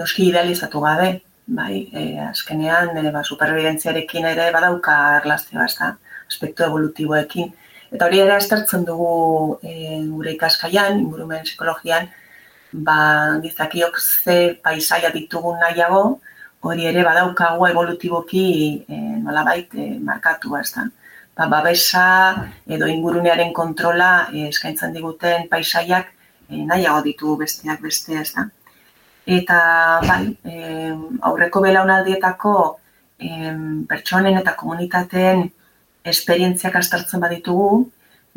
[0.00, 1.10] noski idealizatu gabe,
[1.58, 5.90] bai, e, azkenean, e, ba, supervivientziarekin ere badauka erlazioa, ez da?
[6.30, 7.52] Aspektu evolutiboekin.
[7.90, 9.10] Eta hori ere aztertzen dugu
[9.60, 9.74] e,
[10.14, 12.08] gure ikaskaian, ingurumen psikologian,
[12.72, 12.96] ba,
[13.44, 16.20] gizakiok ze paisaia ditugun nahiago,
[16.64, 18.46] hori ere badaukago evolutiboki
[18.88, 20.88] e, nolabait e, markatu ez da.
[21.40, 22.06] Ba, babesa
[22.68, 26.10] edo ingurunearen kontrola e, eskaintzen diguten paisaiak
[26.50, 28.44] e, nahiago ditu besteak beste ez da.
[29.38, 29.60] Eta
[30.04, 30.90] bai, e,
[31.30, 32.54] aurreko belaunaldietako
[33.16, 33.30] e,
[33.88, 35.46] pertsonen eta komunitateen
[36.12, 37.86] esperientziak astartzen baditugu,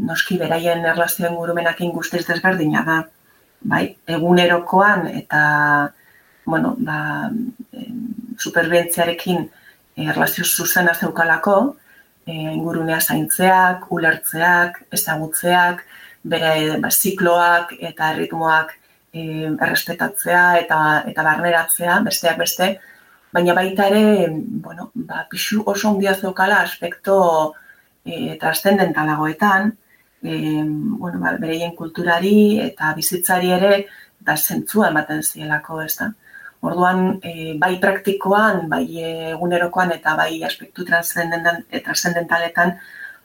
[0.08, 3.02] noski beraien erlazioen gurumenak inguztiz desberdina da.
[3.64, 5.44] Bai, egunerokoan eta
[6.46, 7.32] bueno, ba,
[8.40, 9.46] superbentziarekin
[10.04, 11.56] erlazio zuzena zeukalako,
[12.26, 15.84] e, ingurunea zaintzeak, ulertzeak, ezagutzeak,
[16.24, 18.74] bere ba, zikloak eta ritmoak
[19.14, 20.80] e, errespetatzea eta,
[21.12, 22.70] eta barneratzea, besteak beste,
[23.34, 24.30] baina baita ere,
[24.66, 27.18] bueno, ba, pixu oso ondia zeukala aspekto
[28.06, 29.74] e, trascendentalagoetan,
[30.24, 33.74] e, bueno, ba, bereien kulturari eta bizitzari ere
[34.24, 36.14] da zentzua ematen zielako, ez da.
[36.64, 38.86] Orduan, e, bai praktikoan, bai
[39.34, 42.78] egunerokoan eta bai aspektu transcendentaletan,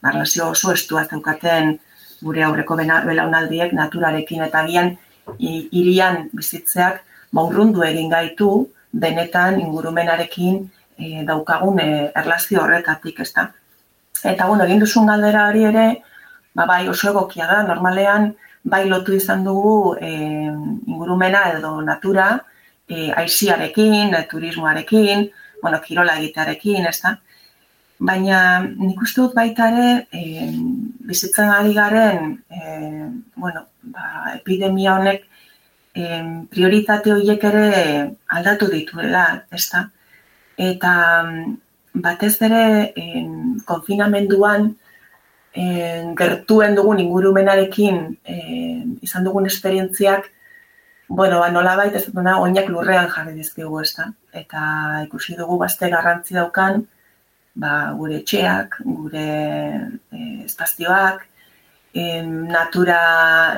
[0.03, 1.77] barlazio oso estua zeukaten
[2.23, 4.97] gure aurreko belaunaldiek naturarekin eta gian
[5.39, 8.51] irian bizitzeak maurrundu egin gaitu
[8.93, 10.59] benetan ingurumenarekin
[10.99, 13.49] e, daukagun e, erlazio horretatik, ez da.
[14.25, 15.87] Eta, bueno, egin duzun galdera hori ere,
[16.57, 18.33] ba, bai oso egokia da, normalean,
[18.65, 20.11] bai lotu izan dugu e,
[20.89, 22.31] ingurumena edo natura,
[22.89, 25.29] e, aiziarekin, e, turismoarekin,
[25.63, 27.17] bueno, kirola egitearekin, ez da?
[27.99, 30.49] Baina nik uste dut baita ere, e,
[31.09, 35.25] bizitzen ari garen, e, bueno, ba, epidemia honek
[35.95, 36.21] e,
[36.51, 37.71] prioritate horiek ere
[38.39, 39.89] aldatu dituela, ez da?
[40.59, 40.93] Eta
[41.95, 43.25] batez ere e,
[43.67, 44.71] konfinamenduan
[45.53, 45.65] e,
[46.19, 48.39] gertuen dugun ingurumenarekin e,
[49.03, 50.31] izan dugun esperientziak
[51.09, 54.11] Bueno, ba, nola baita ez duna, oinak lurrean jarri dizkigu ez da.
[54.41, 54.61] Eta
[55.07, 56.83] ikusi dugu bazte garrantzi daukan,
[57.63, 59.25] ba, gure etxeak, gure
[60.13, 61.25] e, espazioak,
[61.95, 62.21] e,
[62.53, 63.01] natura,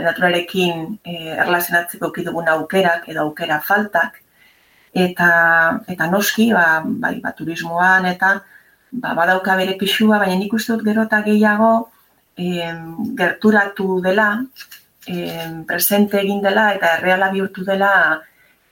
[0.06, 4.22] naturarekin e, erlazionatzeko dugun aukerak edo aukera faltak,
[4.94, 5.30] eta,
[5.88, 8.36] eta noski, ba, bai, ba, turismoan, eta
[8.92, 11.72] ba, badauka bere pixua, baina nik uste dut gero eta gehiago
[12.38, 12.70] e,
[13.18, 14.36] gerturatu dela,
[15.06, 15.16] e,
[15.66, 17.92] presente egin dela eta erreala bihurtu dela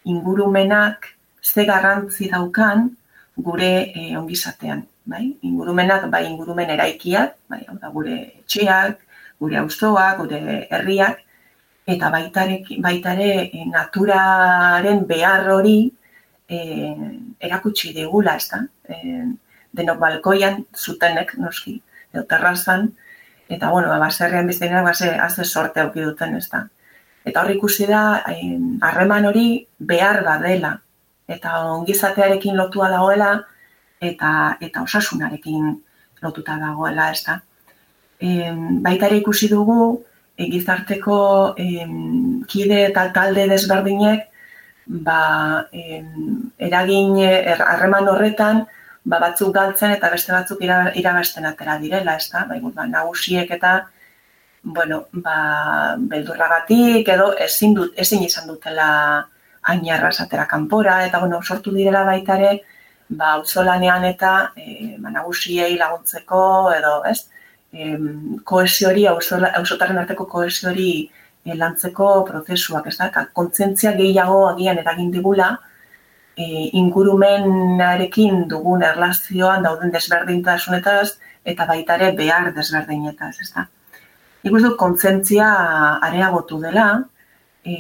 [0.05, 1.07] ingurumenak
[1.43, 2.91] ze garrantzi daukan
[3.37, 4.87] gure e, ongizatean.
[5.09, 5.39] Bai?
[5.43, 8.99] Ingurumenak, bai ingurumen eraikiak, bai, da, gure etxeak,
[9.41, 11.23] gure auzoak, gure herriak,
[11.89, 15.79] eta baitare, baitare e, naturaren behar hori
[16.49, 16.59] e,
[17.49, 18.61] erakutsi digula, ez da?
[18.85, 19.25] E,
[19.79, 21.79] denok balkoian, zutenek, noski,
[22.13, 22.91] edo terrazan,
[23.49, 26.67] Eta, bueno, ba, baserrian biztenak, base, azte sorte auki duten, ez da.
[27.25, 28.03] Eta hor ikusi da,
[28.85, 30.75] harreman hori behar badela.
[31.29, 33.33] Eta ongizatearekin lotua dagoela,
[34.01, 34.31] eta
[34.61, 35.75] eta osasunarekin
[36.23, 37.41] lotuta dagoela, ez da.
[38.21, 38.53] E,
[38.85, 40.05] baita ere ikusi dugu,
[40.37, 41.19] e, gizarteko
[41.57, 41.69] e,
[42.49, 44.27] kide eta talde desberdinek,
[45.09, 45.21] ba,
[45.73, 46.03] e,
[46.69, 48.67] eragin er, harreman horretan,
[49.11, 52.45] ba, batzuk galtzen eta beste batzuk irabasten atera direla, ez da?
[52.51, 53.75] Bai, ba, nagusiek eta,
[54.63, 55.39] bueno, ba,
[56.13, 58.89] beldurragatik edo ezin, dut, ezin izan dutela
[59.73, 62.59] ainarra esatera kanpora, eta bueno, sortu direla baitare,
[63.09, 66.43] ba, auzolanean eta e, ba, nagusiei laguntzeko
[66.77, 67.21] edo, ez?
[67.73, 67.95] E,
[68.49, 70.93] koesiori, auzotaren arteko koesiori
[71.45, 73.27] e, lantzeko prozesuak, ez da?
[73.41, 75.55] Kontzentzia gehiago agian eragin digula,
[76.39, 83.67] e, ingurumenarekin dugun erlazioan dauden desberdintasunetaz eta baita ere behar desberdinetaz, ez da.
[84.47, 85.49] Ikus dut kontzentzia
[86.09, 86.89] areagotu dela,
[87.65, 87.75] e,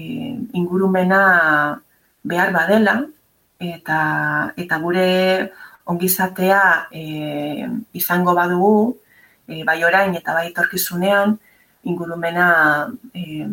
[0.58, 1.20] ingurumena
[2.28, 2.96] behar badela,
[3.58, 4.00] eta,
[4.56, 5.08] eta gure
[5.88, 7.04] ongizatea e,
[7.96, 8.98] izango badugu,
[9.46, 11.38] e, bai orain eta bai torkizunean,
[11.88, 12.48] ingurumena
[13.14, 13.46] e,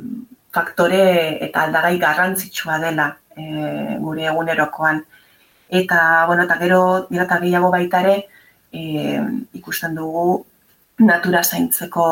[0.56, 1.04] faktore
[1.48, 3.46] eta aldagai garrantzitsua dela e,
[4.00, 5.04] gure egunerokoan.
[5.70, 8.16] Eta, bueno, eta gero, dira gehiago baita ere,
[8.72, 9.20] e,
[9.60, 10.46] ikusten dugu
[11.00, 12.08] natura zaintzeko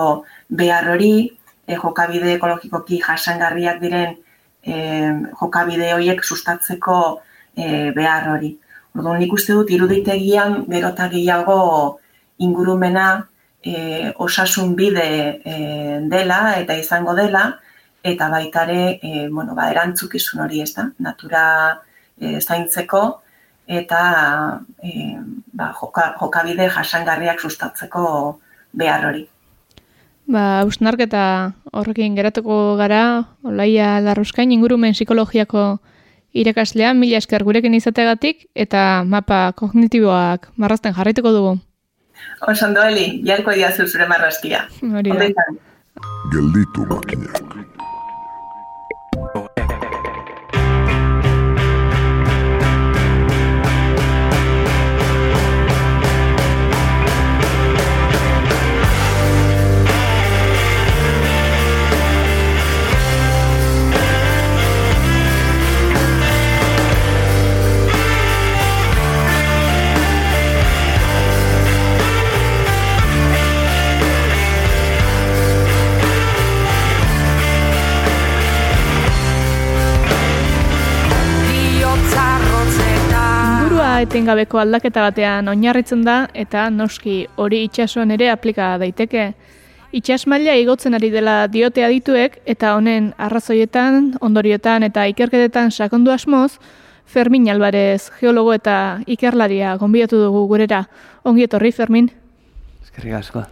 [0.49, 1.15] behar hori,
[1.67, 4.17] e, jokabide ekologikoki jasangarriak diren
[4.63, 4.75] e,
[5.39, 6.99] jokabide horiek sustatzeko
[7.55, 8.53] e, behar hori.
[8.93, 11.59] Orduan, nik uste dut, iruditegian gero eta gehiago
[12.43, 13.07] ingurumena
[13.63, 15.07] e, osasun bide
[15.45, 15.55] e,
[16.11, 17.45] dela eta izango dela,
[18.03, 21.43] eta baita ere, e, bueno, ba, erantzukizun hori ez da, natura
[22.19, 23.03] e, zaintzeko,
[23.67, 24.01] eta
[24.83, 25.15] e,
[25.53, 28.03] ba, joka, jokabide jasangarriak sustatzeko
[28.73, 29.23] behar hori.
[30.27, 35.79] Ba, usnarketa horrekin geratuko gara, Olaia Larruskain ingurumen psikologiako
[36.33, 41.53] irakaslea, mila esker gurekin izategatik, eta mapa kognitiboak marrazten jarraituko dugu.
[42.47, 44.65] Oso ondo, Eli, jarko diazu zure marraskia.
[44.81, 45.45] Hori da.
[46.33, 47.62] Gelditu makinak.
[84.03, 89.29] Etengabeko aldaketa batean oinarritzen da eta noski hori itsasoan ere aplika daiteke.
[89.95, 96.57] Itsas maila igotzen ari dela diote adituek eta honen arrazoietan, ondorioetan eta ikerketetan sakondu asmoz,
[97.05, 100.83] Fermin Alvarez, geologo eta ikerlaria gonbidatu dugu gurera.
[101.23, 102.11] Ongi etorri, Fermin.
[102.83, 103.45] Eskerrik asko.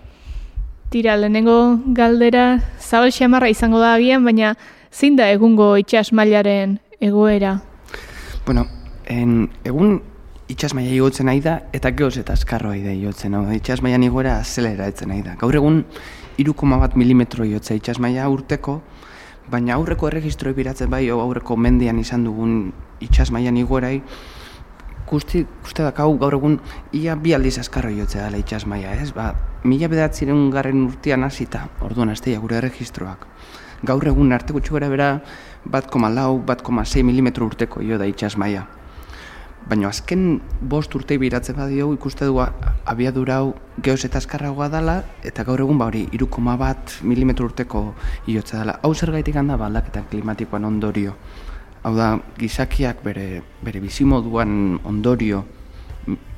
[0.91, 4.55] Tira, lehenengo galdera zabal xamarra izango da agian, baina
[4.91, 7.59] zein da egungo itsas mailaren egoera?
[8.45, 8.65] Bueno,
[9.05, 10.01] en, egun
[10.51, 13.35] itxasmaia igotzen nahi da, eta geoz eta eskarroa da igotzen.
[13.37, 15.37] Hau, da, itxasmaian igoera azeleratzen nahi da.
[15.39, 15.83] Gaur egun,
[16.41, 18.81] irukoma bat milimetro iotza itxasmaia urteko,
[19.51, 22.71] baina aurreko erregistroi biratzen bai, aurreko mendian izan dugun
[23.03, 24.01] itxasmaian igoerai,
[25.11, 26.59] guzti, guzti da, hau gaur egun,
[26.95, 29.11] ia bi aldiz askarro jotzea dela itxasmaia, ez?
[29.15, 29.31] Ba,
[29.63, 33.27] mila bedatziren garren urtean hasita, orduan azteia gure erregistroak.
[33.87, 35.09] Gaur egun arte gutxi gara bera,
[35.65, 38.67] bat koma lau, bat koma sei milimetro urteko jo da itxasmaia.
[39.69, 45.45] Baina azken bost urtei biratzen badio ikuste du abiadura hau geoz eta azkarragoa dela eta
[45.47, 47.93] gaur egun ba hori irukoma bat milimetro urteko
[48.27, 48.79] iotza dela.
[48.81, 51.15] Hau zer gaitik handa ba aldaketa klimatikoan ondorio.
[51.83, 55.45] Hau da, gizakiak bere, bere bizimoduan ondorio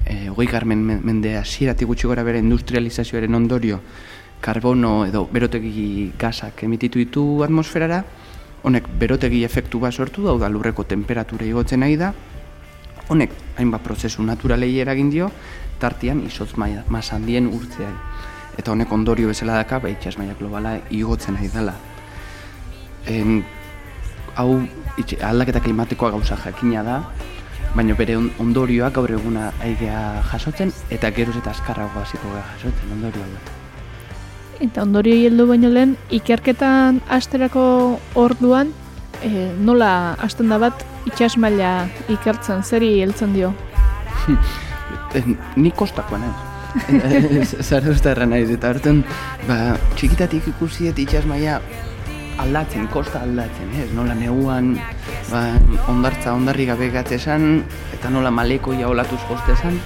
[0.05, 3.79] e, hogei garmen mende hasieratik gutxi gora bere industrializazioaren ondorio
[4.43, 8.03] karbono edo berotegi gasak emititu ditu atmosferara,
[8.63, 12.11] honek berotegi efektu bat sortu da, da lurreko temperatura igotzen nahi da,
[13.09, 15.31] honek hainbat prozesu naturalei eragin dio,
[15.79, 17.93] tartian izotz maia, mas handien urtzeai.
[18.57, 21.73] Eta honek ondorio bezala daka, ba, itxas maila globala igotzen nahi dela.
[23.09, 23.43] En,
[24.35, 24.61] hau
[24.97, 26.99] itxe, aldaketa klimatikoa gauza jakina da,
[27.75, 32.91] baina bere on- ondorioak gaur eguna aigea jasotzen, eta geroz eta azkarragoa hasiko gara jasotzen
[32.93, 33.51] ondorio hauek.
[34.61, 38.69] Eta ondorio heldu baino lehen, ikerketan asterako orduan,
[39.23, 43.53] e, nola hasten da bat itsas maila ikertzen, zeri heltzen dio?
[45.17, 45.23] Eh,
[45.57, 47.53] ni kostakoa naiz.
[47.61, 49.03] Zara uste erra naiz, eta horten,
[49.47, 51.59] ba, txikitatik ikusiet itxas maia
[52.41, 53.87] aldatzen, kosta aldatzen, ez?
[53.93, 54.73] Nola neguan,
[55.29, 55.43] ba,
[55.91, 57.63] ondartza ondarri gabe gatzesan,
[57.93, 59.77] eta nola maleko jaulatuz jostezan,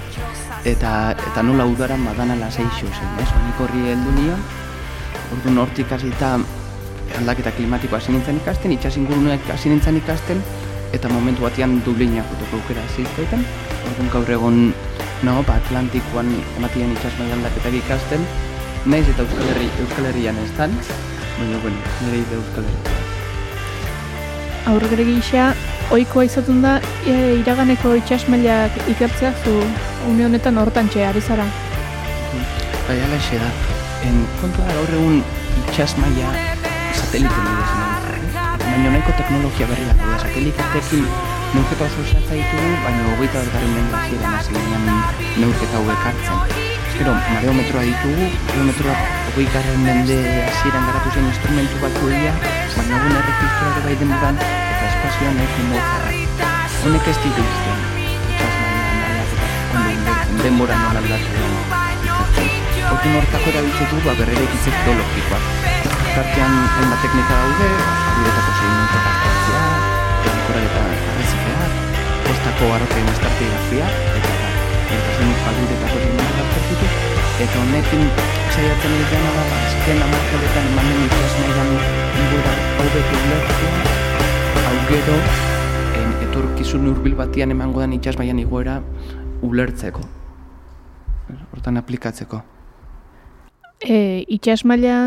[0.68, 0.94] eta,
[1.30, 3.28] eta nola udaran badana laseixo zen, ez?
[3.36, 4.46] Honik horri heldu nion,
[5.36, 6.38] orduan hortik hasita
[7.18, 10.42] aldaketa klimatikoa hasi ikasten, itxas ingurunek hasi ikasten,
[10.96, 13.44] eta momentu batean Dublinak utoko aukera zizkaiten.
[13.90, 14.60] Orduan gaur egon,
[15.26, 18.24] no, ba, Atlantikoan ematian itxasmai aldaketak ikasten,
[18.86, 20.74] naiz eta Euskal, Herri, Euskal Herrian ez dan,
[21.38, 22.96] baina, bueno, nire ide Euskal Herri.
[24.68, 25.50] Aurrek gisa,
[25.94, 26.76] ohikoa izaten da
[27.08, 29.54] e, iraganeko itsas mailak ikertzea zu
[30.10, 31.48] une honetan hortantxe ari zara.
[32.88, 33.50] Bai, ala da.
[34.08, 35.22] En, kontua gaur egun
[35.64, 36.32] itxasmaia
[36.94, 37.87] satelite nahi dezen
[38.78, 41.06] Baina nahiko teknologia berri bat da, sateliteekin
[41.50, 44.84] neurketa oso esatza ditugu, baina hogeita bat garen mendu hasieran hasi ginean
[45.40, 46.52] neurketa hauek hartzen.
[46.92, 52.36] Gero, mareometroa ditugu, mareometroak hogei garren mende hasieran garatu zen instrumentu bat dira,
[52.76, 56.12] baina egun erregistroa bai denboran eta espazioan nahiko motza.
[56.84, 57.82] Honek ez ditu usten,
[58.28, 61.58] itxasmaian aldaketa, ondo denbora nola aldatu den.
[62.92, 65.76] Hortu nortako erabiltzen ba, berrerekitze geologikoak.
[66.18, 67.66] Tartean hainbat teknika daude,
[68.10, 69.58] abiretako sedimentu gaztatzea,
[70.24, 71.76] teknikorak eta arrezifeak,
[72.24, 74.32] kostako garroten estartigrafia, eta
[74.96, 76.88] ertasun abiretako sedimentu gaztatzea,
[77.44, 81.70] eta honekin saiatzen egiten da, ba, azken amarkadetan emanen itxasmaian
[82.24, 83.78] ingura hauek ulertzea,
[84.64, 85.16] hau gero,
[86.02, 88.80] en, etorkizun hurbil batian emango den itxasmaian igoera
[89.46, 90.02] ulertzeko.
[91.54, 92.42] Hortan aplikatzeko.
[93.78, 94.98] E, itsas maila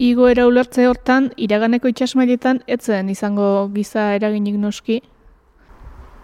[0.00, 5.00] igoera ulertze hortan, iraganeko itsas mailetan ez zen izango giza eraginik noski.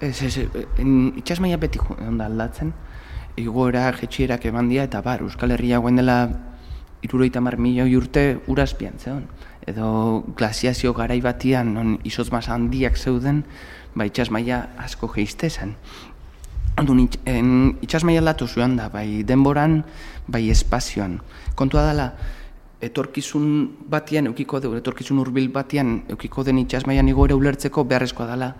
[0.01, 0.47] Ez, ez,
[0.81, 2.73] en, itxasmaia beti onda aldatzen,
[3.41, 6.19] igoera, jetxierak eman dira, eta bar, Euskal Herria guen dela
[7.05, 9.27] iruroita mar milioi urte urazpian zeon.
[9.69, 13.45] Edo glasiazio garai batian, non izotz masa handiak zeuden,
[13.95, 15.77] ba itxasmaia asko geizte zen.
[16.81, 19.83] Orduan, itx, en, itxasmaia aldatu zuen da, bai denboran,
[20.29, 21.21] bai espazioan.
[21.57, 22.11] Kontua dela,
[22.81, 23.47] etorkizun
[23.89, 28.51] batian eukiko du, etorkizun hurbil batian eukiko den itxasmaian igoera ulertzeko beharrezkoa dela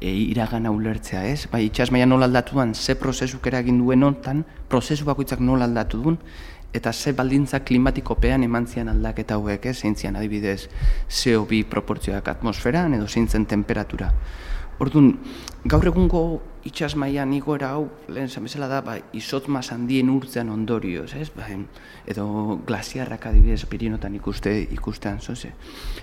[0.00, 1.46] e, iragana ulertzea, ez?
[1.52, 6.18] Bai, itxasmaia nola aldatu duen, ze prozesuk eragin duen hontan, prozesu bakoitzak nola aldatu duen,
[6.72, 9.78] eta ze baldintza klimatikopean eman zian aldaketa hauek, ez?
[9.78, 10.68] Zein adibidez
[11.08, 14.10] CO2 proportzioak atmosferan edo zein zen temperatura.
[14.80, 15.12] Orduan,
[15.68, 16.22] gaur egungo
[16.66, 21.30] itxasmaian igoera hau, lehen zamezela da, ba, izot handien urtzean ondorioz, ez?
[21.30, 21.46] Ba,
[22.06, 25.52] edo glasiarrak adibidez pirinotan ikuste, ikustean zoze.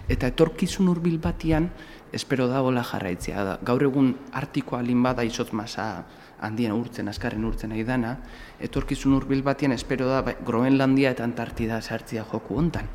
[0.08, 1.70] Eta etorkizun hurbil batian,
[2.12, 3.44] espero da hola jarraitzea.
[3.44, 6.06] Da, gaur egun artiko alin bada izot masa
[6.40, 8.18] handien urtzen, azkarren urtzen nahi dana,
[8.60, 12.88] etorkizun hurbil batian, espero da, ba, Groenlandia eta Antartida sartzia joku hontan.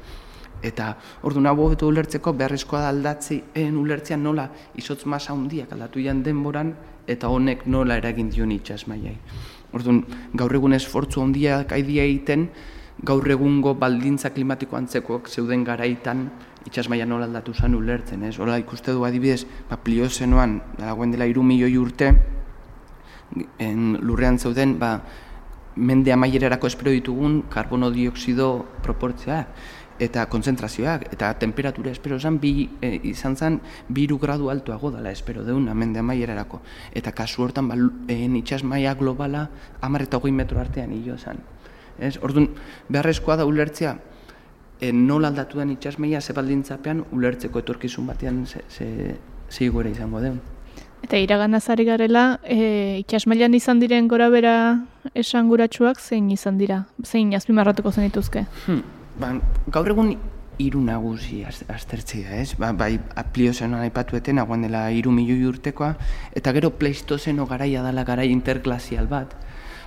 [0.64, 0.94] Eta
[1.28, 4.48] ordu nago betu ulertzeko beharrezkoa da aldatzeen ulertzean nola
[4.80, 6.72] izotz masa handiak aldatu jan denboran
[7.06, 9.18] eta honek nola eragin dion itxas maiai.
[9.76, 10.00] Orduan,
[10.32, 12.48] gaur egun esfortzu handiak aidia egiten,
[13.04, 16.28] gaur egungo baldintza klimatiko antzekoak zeuden garaitan
[16.64, 18.38] itxas maia nola aldatu zen ulertzen, ez?
[18.38, 22.12] Hola ikuste du adibidez, ba, pliozenoan, dagoen dela iru milioi urte,
[23.58, 24.94] en lurrean zeuden, ba,
[25.76, 29.40] mende amaierarako espero ditugun karbono dioksido proportzea
[29.98, 35.44] eta konzentrazioak eta temperatura espero zen bi, e, izan zen biru gradu altuago dela espero
[35.44, 37.76] deun amende amaierarako eta kasu hortan ba,
[38.08, 41.38] en itxas maia globala amar eta hogei metro artean hilo zen
[41.98, 42.18] ez?
[42.22, 42.50] Orduan,
[42.88, 43.98] beharrezkoa da ulertzea
[44.80, 49.16] e, nola aldatu den itxas maia ze baldintzapean ulertzeko etorkizun batean ze, ze,
[49.48, 50.40] ze izango den
[51.04, 56.86] Eta iragan azari garela, e, itxasmailan izan diren gora bera esanguratsuak zein izan dira?
[57.04, 58.46] Zein azpimarratuko zen dituzke?
[58.64, 59.03] Hmm.
[59.14, 59.28] Ba,
[59.70, 60.16] gaur egun
[60.58, 62.54] hiru nagusi aztertzea, ez?
[62.58, 65.94] Ba, bai, apliozeno aipatueten, aguan dela hiru milioi urtekoa,
[66.34, 69.36] eta gero pleistozeno garaia dela garai interglasial bat,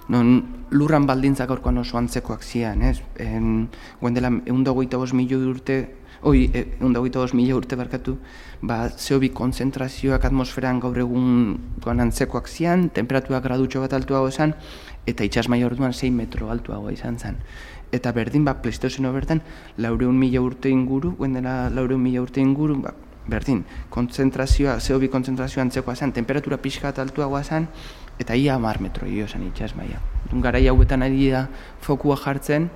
[0.07, 3.01] non lurran baldintzak orkoan oso antzekoak zian, ez?
[3.19, 3.67] En,
[3.99, 5.77] guen dela egun dagoita milioi urte,
[6.23, 8.17] oi, egun dagoita milioi urte barkatu,
[8.61, 14.55] ba, zehobi konzentrazioak atmosferan gaur egun goan antzekoak zian, temperatua gradutxo bat altuago esan,
[15.07, 17.37] eta itxasmai orduan 6 metro altuago izan zen
[17.91, 19.41] eta berdin ba pleistozeno bertan
[19.77, 22.93] laureun mila urte inguru, guen dela laureun mila urte inguru, ba,
[23.27, 27.67] berdin, kontzentrazioa, zehobi kontzentrazioa antzekoa zen, temperatura pixka eta altuagoa zen,
[28.19, 29.99] eta ia mar metro hio zen itxas maia.
[30.31, 31.47] Gara hauetan ari da
[31.81, 32.69] fokua jartzen,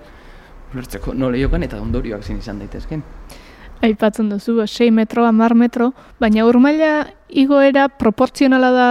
[0.73, 3.03] ulertzeko nola jokan eta ondorioak zin izan daitezken.
[3.81, 8.87] Aipatzen duzu, 6 metro, mar metro, baina urmaila igoera proportzionala da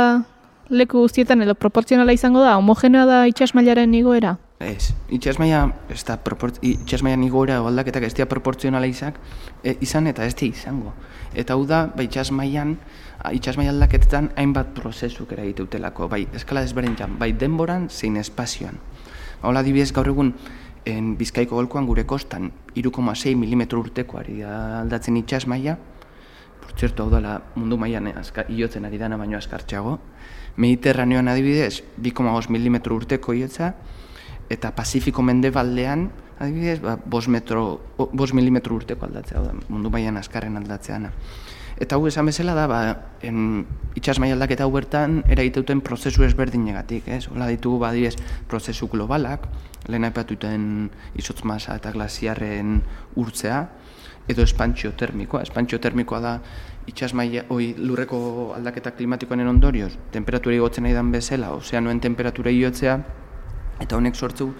[0.68, 4.36] leku guztietan edo proportzionala izango da, homogenoa da itxas mailaren igoera?
[4.60, 6.18] Ez, itxasmaia, ez da,
[6.60, 9.16] itxasmaia nigora aldaketak ez dira proporzionala izak,
[9.64, 10.92] e, izan eta ez izango.
[11.32, 12.74] Eta hau da, bai itxasmaian,
[13.32, 18.76] itxasmaia aldaketetan hainbat prozesuk ere egiteutelako, bai eskala ezberdin bai denboran zein espazioan.
[19.40, 20.34] Hola dibidez gaur egun,
[20.84, 25.78] en bizkaiko golkoan gure kostan, 6 mm urtekoari aldatzen itxasmaia,
[26.60, 28.12] por txertu hau dela mundu mailan
[28.48, 29.98] iotzen ari dana baino askartxeago,
[30.56, 33.72] Mediterraneoan adibidez, 2,5 mm urteko iotza,
[34.50, 40.58] eta Pazifiko mendebaldean, adibidez, ba, bos, metro, bos milimetro urteko aldatzea, da, mundu baian azkarren
[40.58, 40.98] aldatzea.
[41.80, 42.80] Eta hau esan bezala da, ba,
[43.24, 43.64] en,
[43.96, 47.28] itxas aldaketa hau bertan, eragiteuten prozesu ezberdinegatik, ez?
[47.28, 47.92] Ola ditugu, ba,
[48.48, 49.46] prozesu globalak,
[49.88, 52.82] lehen aipatuten izotz masa eta glasiarren
[53.16, 53.68] urtzea,
[54.28, 55.42] edo espantzio termikoa.
[55.42, 56.34] Espantzio termikoa da,
[56.86, 62.98] itxas oi, lurreko aldaketa klimatikoen ondorioz, temperatura igotzen nahi dan bezala, ozeanoen temperatura iotzea,
[63.80, 64.52] eta honek sortzu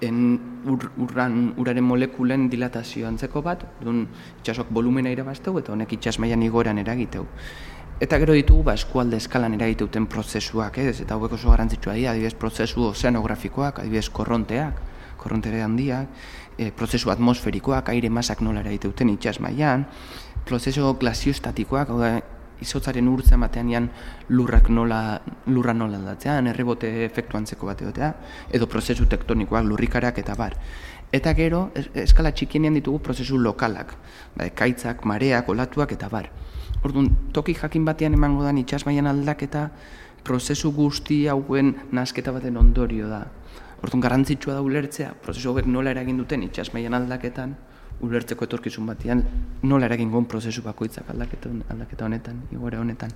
[0.00, 0.18] en
[0.66, 4.04] ur, urran, uraren molekulen dilatazio antzeko bat, dun
[4.40, 7.26] itxasok volumena irabazteu eta honek itxas maian igoran eragiteu.
[7.98, 11.00] Eta gero ditugu ba, eskualde eskalan eragiteuten prozesuak, ez?
[11.02, 14.78] eta hauek oso garantzitsua dira, adibidez prozesu ozeanografikoak, adibidez korronteak,
[15.18, 16.06] korrontere handiak,
[16.54, 19.88] e, prozesu atmosferikoak, aire masak nola eragiteuten itxas maian,
[20.46, 22.12] prozesu glasiostatikoak, hau da,
[22.64, 23.88] izotzaren urtza ematean ean
[24.28, 28.12] lurrak nola, lurra nola aldatzean, errebote efektu antzeko bat egotea,
[28.52, 30.56] edo prozesu tektonikoak, lurrikarak eta bar.
[31.12, 33.94] Eta gero, eskala txikienean ditugu prozesu lokalak,
[34.36, 36.28] ba, kaitzak, mareak, olatuak eta bar.
[36.84, 39.70] Orduan, toki jakin batean emango da itxasmaian aldaketa,
[40.24, 43.24] prozesu guzti hauen nasketa baten ondorio da.
[43.82, 47.56] Orduan, garrantzitsua da ulertzea, prozesu hauek nola eragin duten itxasmaian aldaketan,
[48.04, 49.24] ulertzeko etorkizun batean
[49.62, 53.10] nola eragin gon prozesu bakoitzak aldaketa, aldaketa honetan, igora honetan.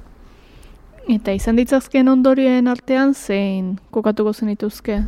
[1.10, 5.00] Eta izan ditzazken ondorioen artean zein kokatuko zen ituzke?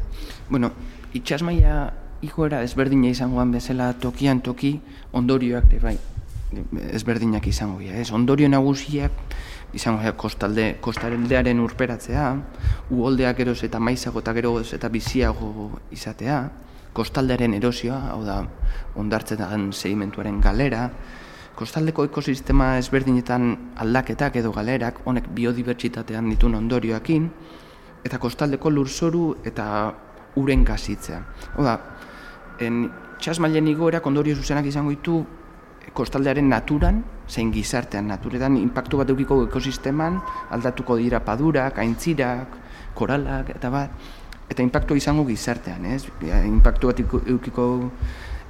[0.50, 0.72] Bueno,
[1.14, 1.92] itxasmaia
[2.24, 4.78] igoera ezberdina izangoan bezala tokian toki
[5.12, 5.96] ondorioak bai
[6.94, 7.98] ezberdinak izango dira.
[7.98, 9.12] Ez ondorio nagusiak
[9.74, 12.26] izango da kostalde, kostaldearen urperatzea,
[12.94, 16.38] uholdeak eroz eta maizago eta geroz eta biziago izatea,
[16.94, 18.38] kostaldearen erosioa, hau da,
[19.00, 20.88] ondartzetan sedimentuaren galera,
[21.58, 23.50] kostaldeko ekosistema ezberdinetan
[23.82, 27.28] aldaketak edo galerak, honek biodibertsitatean ditun ondorioakin,
[28.04, 29.66] eta kostaldeko lurzoru eta
[30.40, 31.20] uren gazitzea.
[31.54, 31.78] Hau da,
[32.62, 32.84] en,
[33.22, 35.22] txasmailen igoerak ondorio zuzenak izango ditu
[35.94, 40.18] kostaldearen naturan, zein gizartean naturetan, impactu bat eukiko ekosisteman,
[40.56, 42.58] aldatuko dira padurak, aintzirak,
[42.98, 44.10] koralak, eta bat,
[44.50, 46.04] eta impactu izango gizartean, ez?
[46.44, 47.66] Impactu bat eukiko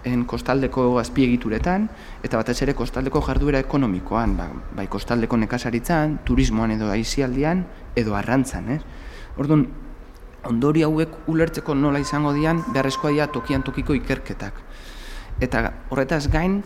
[0.04, 1.86] en kostaldeko azpiegituretan,
[2.22, 7.64] eta batez ere kostaldeko jarduera ekonomikoan, ba, bai kostaldeko nekasaritzan, turismoan edo aizialdian,
[7.96, 8.82] edo arrantzan, ez?
[9.40, 9.64] Orduan,
[10.44, 14.60] ondori hauek ulertzeko nola izango dian, beharrezkoa dira tokian tokiko ikerketak.
[15.40, 16.60] Eta horretaz gain,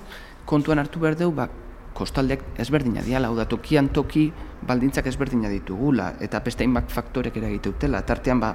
[0.48, 1.48] kontuan hartu behar dugu, ba,
[1.94, 4.28] kostaldeak ezberdina diala, hau da tokian toki
[4.66, 8.52] baldintzak ezberdina ditugula, eta beste hainbat faktorek ere utela, tartean ba,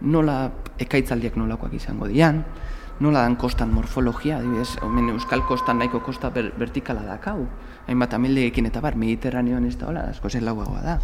[0.00, 2.42] nola ekaitzaldiak nolakoak izango dian,
[3.00, 7.46] nola dan kostan morfologia, adibidez, omen euskal kostan nahiko kosta ber, vertikala dakau,
[7.88, 10.98] hainbat ameldeekin eta bar, mediterraneoan ez da hola, asko zen lauagoa da.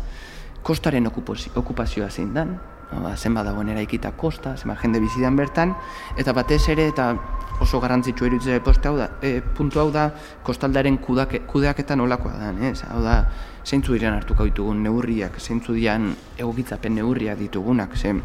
[0.62, 2.59] Kostaren okupazioa zein dan,
[2.91, 5.74] ba, zenba dagoen eraikita kosta, zenba jende bizidan bertan,
[6.18, 7.14] eta batez ere, eta
[7.61, 10.11] oso garrantzitsu eruditzen poste hau da, e, puntu hau da,
[10.47, 12.80] kostaldaren kudeak, kudeaketa nolakoa da, ez?
[12.88, 13.22] Hau da,
[13.70, 18.16] zeintzu diren hartuko ditugun neurriak, zeintzu dian egokitzapen neurriak ditugunak, ze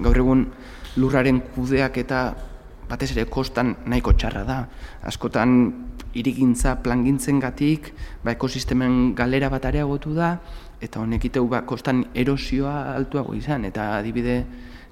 [0.00, 0.46] gaur egun
[0.96, 2.20] lurraren kudeak eta
[2.88, 4.58] batez ere kostan nahiko txarra da.
[5.04, 5.56] Askotan
[6.14, 7.90] irigintza plangintzen gatik,
[8.24, 10.38] ba, ekosistemen galera bat areagotu da,
[10.80, 14.44] eta honek iteu ba, kostan erosioa altuago izan, eta adibide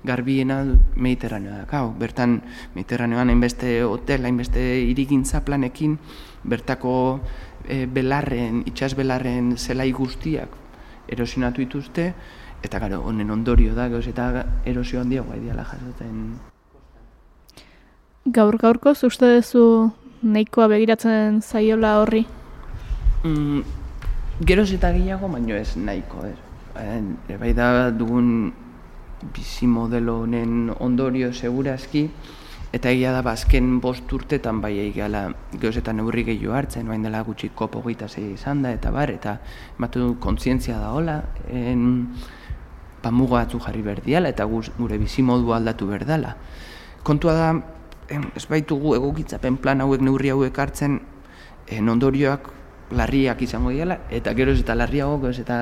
[0.04, 0.64] garbiena
[0.96, 1.84] mediterraneoa da.
[1.98, 2.40] bertan
[2.74, 4.60] mediterraneoan hainbeste hotel, hainbeste
[4.90, 5.98] irigintza planekin,
[6.42, 7.20] bertako
[7.68, 10.60] e, belarren, itxas belarren zelai guztiak
[11.12, 12.12] erosionatu dituzte,
[12.62, 16.22] eta gero, honen ondorio da, gauz, eta erosio handiagoa ideala jasotzen.
[18.24, 19.64] Gaur gaurko, uste duzu
[20.22, 22.22] nahikoa begiratzen zaiola horri?
[23.26, 23.62] Mm,
[24.46, 26.38] geroz eta gehiago, baino ez nahiko, er.
[26.78, 28.52] E, bai da dugun
[29.34, 32.08] bizi modelo honen ondorio segurazki,
[32.72, 35.26] eta egia da bazken ba, bost urtetan bai egala
[35.60, 39.38] geozetan neurri gehiago hartzen, bain dela gutxi kopo gita izan da, eta bar, eta
[39.78, 41.18] ematu kontzientzia da hola,
[41.48, 42.08] en,
[43.02, 46.36] ba, muga jarri berdiala, eta gure bizi modu aldatu berdala.
[47.02, 47.52] Kontua da,
[48.08, 51.00] en, ez baitugu egokitzapen plan hauek neurri hauek hartzen,
[51.68, 52.48] en ondorioak
[52.92, 55.58] larriak izango diala, eta gero eta larriago, geroz eta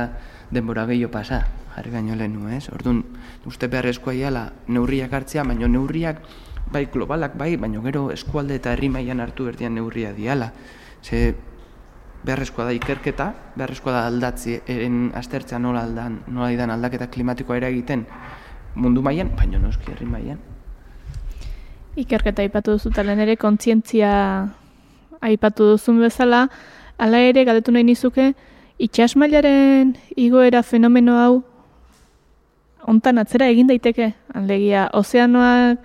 [0.50, 1.42] denbora gehiago pasa
[1.74, 2.68] jarri gaino lehenu, ez?
[2.70, 3.02] Orduan,
[3.46, 6.22] uste beharrezkoa iala neurriak hartzea, baina neurriak
[6.72, 10.52] bai globalak bai, baina gero eskualde eta herri mailan hartu berdian neurria diala.
[11.02, 11.34] Ze
[12.24, 17.70] beharrezkoa da ikerketa, beharrezkoa da aldatzi eren aztertzea nola aldan, nola idan aldaketa klimatikoa ere
[17.72, 18.06] egiten
[18.74, 20.38] mundu mailan, baina noski herri mailan.
[21.98, 24.12] Ikerketa aipatu duzu talen ere kontzientzia
[25.20, 26.46] aipatu duzun bezala,
[26.98, 28.32] hala ere galdetu nahi nizuke,
[28.80, 31.32] itxasmailaren igoera fenomeno hau
[32.88, 35.82] hontan atzera egin daiteke, alegia, ozeanoak,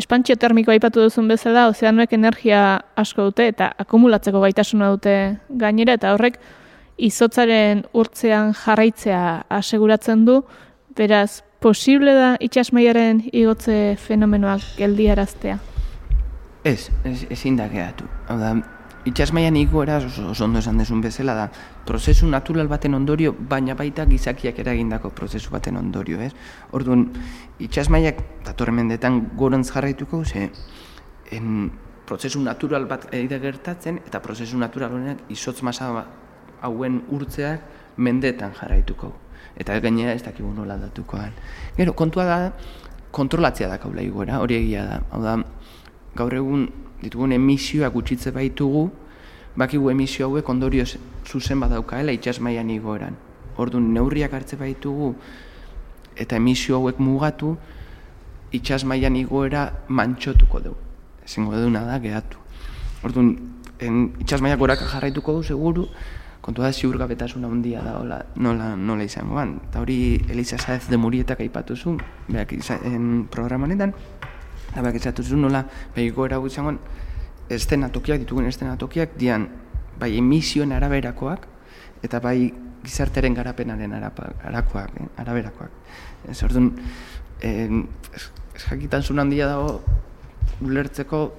[0.00, 2.62] espantxio termikoa aipatu duzun bezala, ozeanoek energia
[2.98, 5.14] asko dute eta akumulatzeko gaitasuna dute
[5.62, 6.40] gainera, eta horrek
[7.00, 9.22] izotzaren urtzean jarraitzea
[9.60, 10.40] aseguratzen du,
[10.96, 15.58] beraz, posible da itxasmaiaren igotze fenomenoak geldiaraztea?
[16.64, 18.08] Ez, ez, ezin da gehatu.
[18.28, 18.54] Hau da,
[19.04, 21.46] itxasmaian igoera oso ondo esan desun bezala da,
[21.86, 26.32] prozesu natural baten ondorio, baina baita gizakiak eragindako prozesu baten ondorio, ez?
[26.72, 27.08] Orduan,
[27.58, 30.50] itxasmaiak datorren mendetan gorantz jarraituko, ze
[31.30, 31.70] en,
[32.06, 35.90] prozesu natural bat edo gertatzen, eta prozesu natural honek izotz masa
[36.60, 39.14] hauen urtzeak mendetan jarraituko.
[39.56, 41.32] Eta gainera ez dakigu nola datukoan.
[41.76, 42.38] Gero, kontua da,
[43.14, 45.00] kontrolatzea da kaula igoera, hori egia da.
[45.10, 45.36] Hau da,
[46.18, 46.68] gaur egun
[47.02, 48.90] ditugun emisioak gutxitze baitugu,
[49.56, 50.84] bakigu emisio hauek ondorio
[51.26, 53.16] zuzen badaukaela itxas mailan igoeran.
[53.56, 55.14] Orduan neurriak hartze baitugu
[56.16, 57.56] eta emisio hauek mugatu
[58.52, 60.76] itxas mailan igoera mantxotuko dugu.
[61.24, 62.38] Ezingo duguna da geratu.
[63.04, 63.36] Orduan
[63.78, 65.88] en itxas gorak jarraituko du seguru,
[66.40, 69.60] kontua da ziurgabetasuna handia da hola, nola, nola izango ban.
[69.68, 71.98] Eta hori Elisa Saez de Murietak aipatu zu,
[72.28, 72.52] beak
[72.84, 73.94] en programanetan,
[74.74, 75.64] eta zu nola,
[75.94, 76.78] behi goera izango,
[77.48, 79.48] estenatokiak, ditugun estenatokiak, dian
[79.98, 81.46] bai emisioen araberakoak,
[82.02, 82.52] eta bai
[82.84, 85.70] gizarteren garapenaren arakoak, eh, araberakoak.
[86.28, 86.72] Ez orduan,
[87.40, 87.68] eh,
[88.14, 88.30] ez
[88.68, 89.82] jakitan zuen handia dago,
[90.60, 91.34] ulertzeko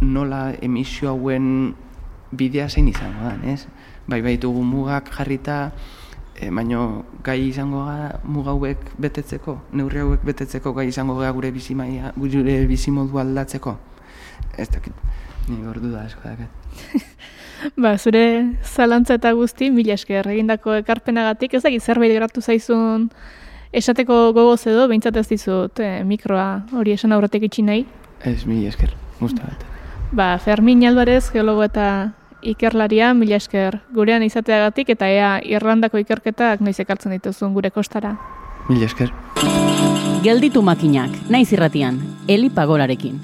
[0.00, 1.74] nola emisio hauen
[2.32, 3.66] bidea zein izango da, ez?
[4.08, 5.72] Bai, bai dugu mugak jarrita,
[6.40, 11.50] e, baino gai izango gara muga hauek betetzeko, neurri hauek betetzeko gai izango gara gure
[11.52, 13.76] bizimaia, gure bizimodu aldatzeko.
[14.58, 14.96] Ez dakit,
[15.48, 16.48] ni gordu da asko dakat.
[17.82, 18.22] Ba, zure
[18.64, 23.10] zalantza eta guzti, mila esker egindako ekarpenagatik, ez dakit zerbait geratu zaizun
[23.76, 27.84] esateko gogoz edo, behintzat ez dizut eh, mikroa hori esan aurretik itxi nahi.
[28.24, 29.66] Ez, mi esker, guzti bat.
[30.16, 31.90] Ba, Fermin Alvarez, geologo eta
[32.42, 38.16] ikerlaria, mila esker gurean izateagatik eta ea Irlandako ikerketak noiz ekartzen dituzun gure kostara.
[38.68, 39.12] Mila esker.
[40.22, 43.20] Gelditu makinak, naiz irratian, Eli Pagolarekin.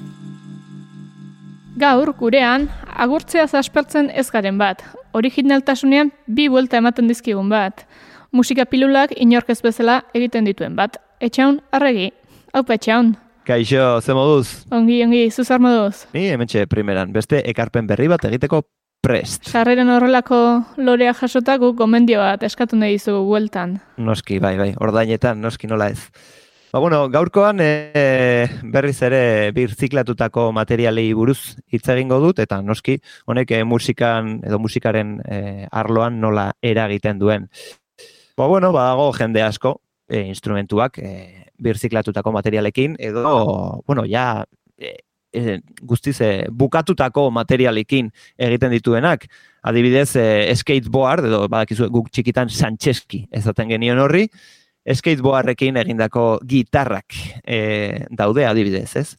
[1.77, 4.81] Gaur, gurean, agurtzea zaspertzen ez garen bat.
[5.13, 7.85] Originaltasunean bi buelta ematen dizkigun bat.
[8.31, 10.97] Musika pilulak inork ez bezala egiten dituen bat.
[11.21, 12.09] Etxaun, arregi.
[12.53, 13.13] Haupa, etxaun.
[13.47, 14.65] Kaixo, ze moduz?
[14.73, 16.07] Ongi, ongi, zuzar moduz.
[16.13, 18.65] Ni hementxe primeran, beste ekarpen berri bat egiteko
[19.07, 19.47] prest.
[19.47, 20.39] Sarreren horrelako
[20.83, 23.77] lorea jasotako gomendio bat eskatu nahi dizugu bueltan.
[24.03, 26.09] Noski, bai, bai, ordainetan, noski nola ez.
[26.73, 27.69] Ba, bueno, gaurkoan e,
[28.75, 29.21] berriz ere
[29.55, 32.97] birziklatutako materialei buruz hitz egingo dut, eta noski,
[33.31, 35.39] honek e, musikan edo musikaren e,
[35.71, 37.47] arloan nola eragiten duen.
[38.37, 39.77] Ba, bueno, badago jende asko,
[40.09, 43.23] e, instrumentuak, e, birziklatutako materialekin, edo,
[43.87, 44.43] bueno, ja,
[44.77, 44.97] e,
[45.33, 49.27] e, guztiz e, bukatutako materialekin egiten dituenak.
[49.67, 54.27] Adibidez, e, skateboard, edo badakizu guk txikitan Sancheski ezaten genion horri,
[54.87, 59.09] skateboardekin egindako gitarrak e, daude adibidez, ez?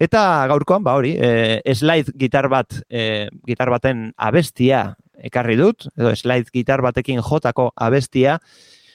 [0.00, 0.20] Eta
[0.50, 4.88] gaurkoan, ba hori, e, slide gitar bat, e, gitar baten abestia
[5.24, 8.38] ekarri dut, edo slide gitar batekin jotako abestia,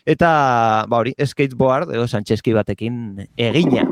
[0.10, 0.32] eta
[0.90, 3.88] ba hori, skateboard edo Sancheski batekin egina.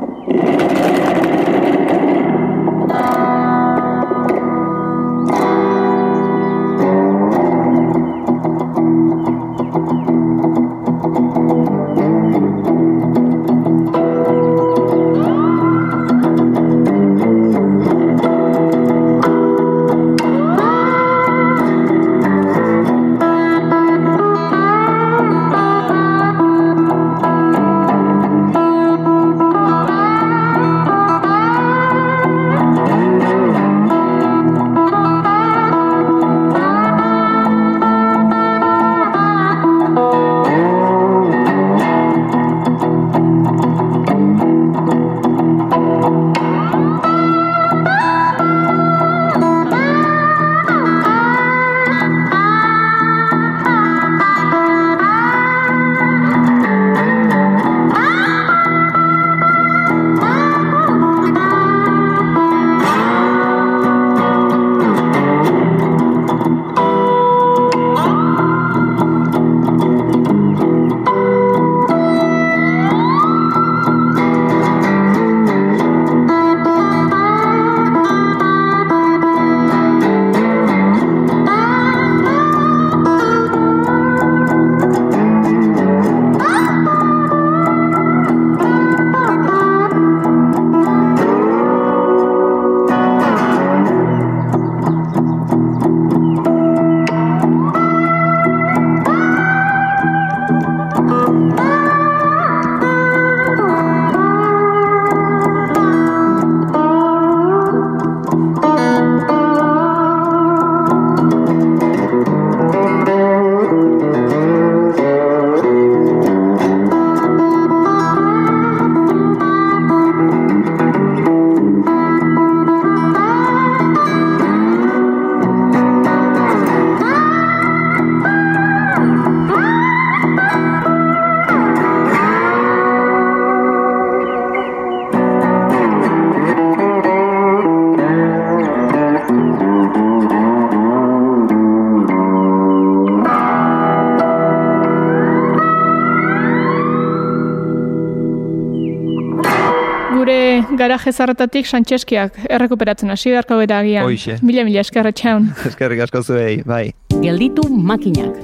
[151.07, 154.07] garaje zarretatik Sancheskiak errekuperatzen hasi beharko gara agian.
[154.09, 154.37] Hoixe.
[154.43, 155.49] Mila mila eskerra txaun.
[155.71, 156.85] Eskerrik asko zuei, bai.
[157.23, 158.39] Gelditu makinak.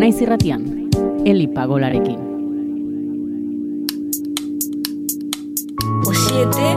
[0.00, 0.68] Naiz irratian,
[1.28, 2.28] Eli Pagolarekin.
[6.04, 6.74] 教えて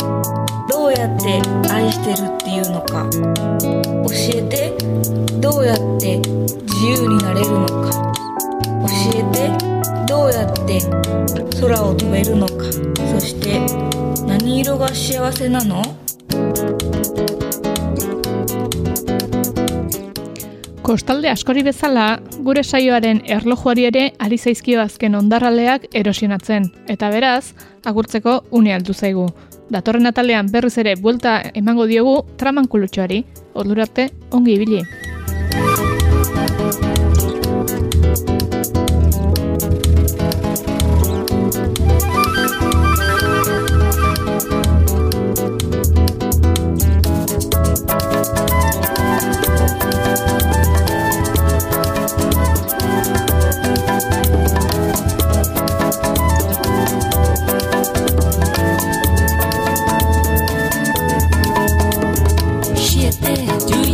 [0.70, 4.74] どうやって愛してるっていうのか教えて
[5.40, 8.14] どうやって自由になれるのか
[8.84, 10.80] 教えてどうやって
[11.60, 13.99] 空を飛べるのかそして
[14.60, 15.82] 何色が幸せなの
[20.82, 27.56] Kostalde askori bezala, gure saioaren erlojuari ere ari zaizkio azken ondarraleak erosionatzen, eta beraz,
[27.86, 29.26] agurtzeko une aldu zaigu.
[29.72, 33.24] Datorren atalean berriz ere buelta emango diogu traman kulutxoari,
[33.56, 34.84] ordurarte ongi ibili.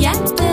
[0.06, 0.45] Yeah.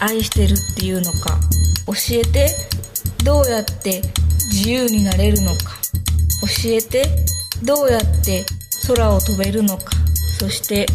[0.00, 1.38] 愛してるっていうのか
[1.86, 2.50] 教えて
[3.24, 4.02] どうやって
[4.50, 5.76] 自由になれるのか
[6.42, 7.04] 教えて
[7.62, 8.44] どうやって
[8.86, 9.92] 空を飛べるのか
[10.38, 10.86] そして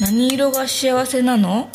[0.00, 1.68] 何色が幸せなの？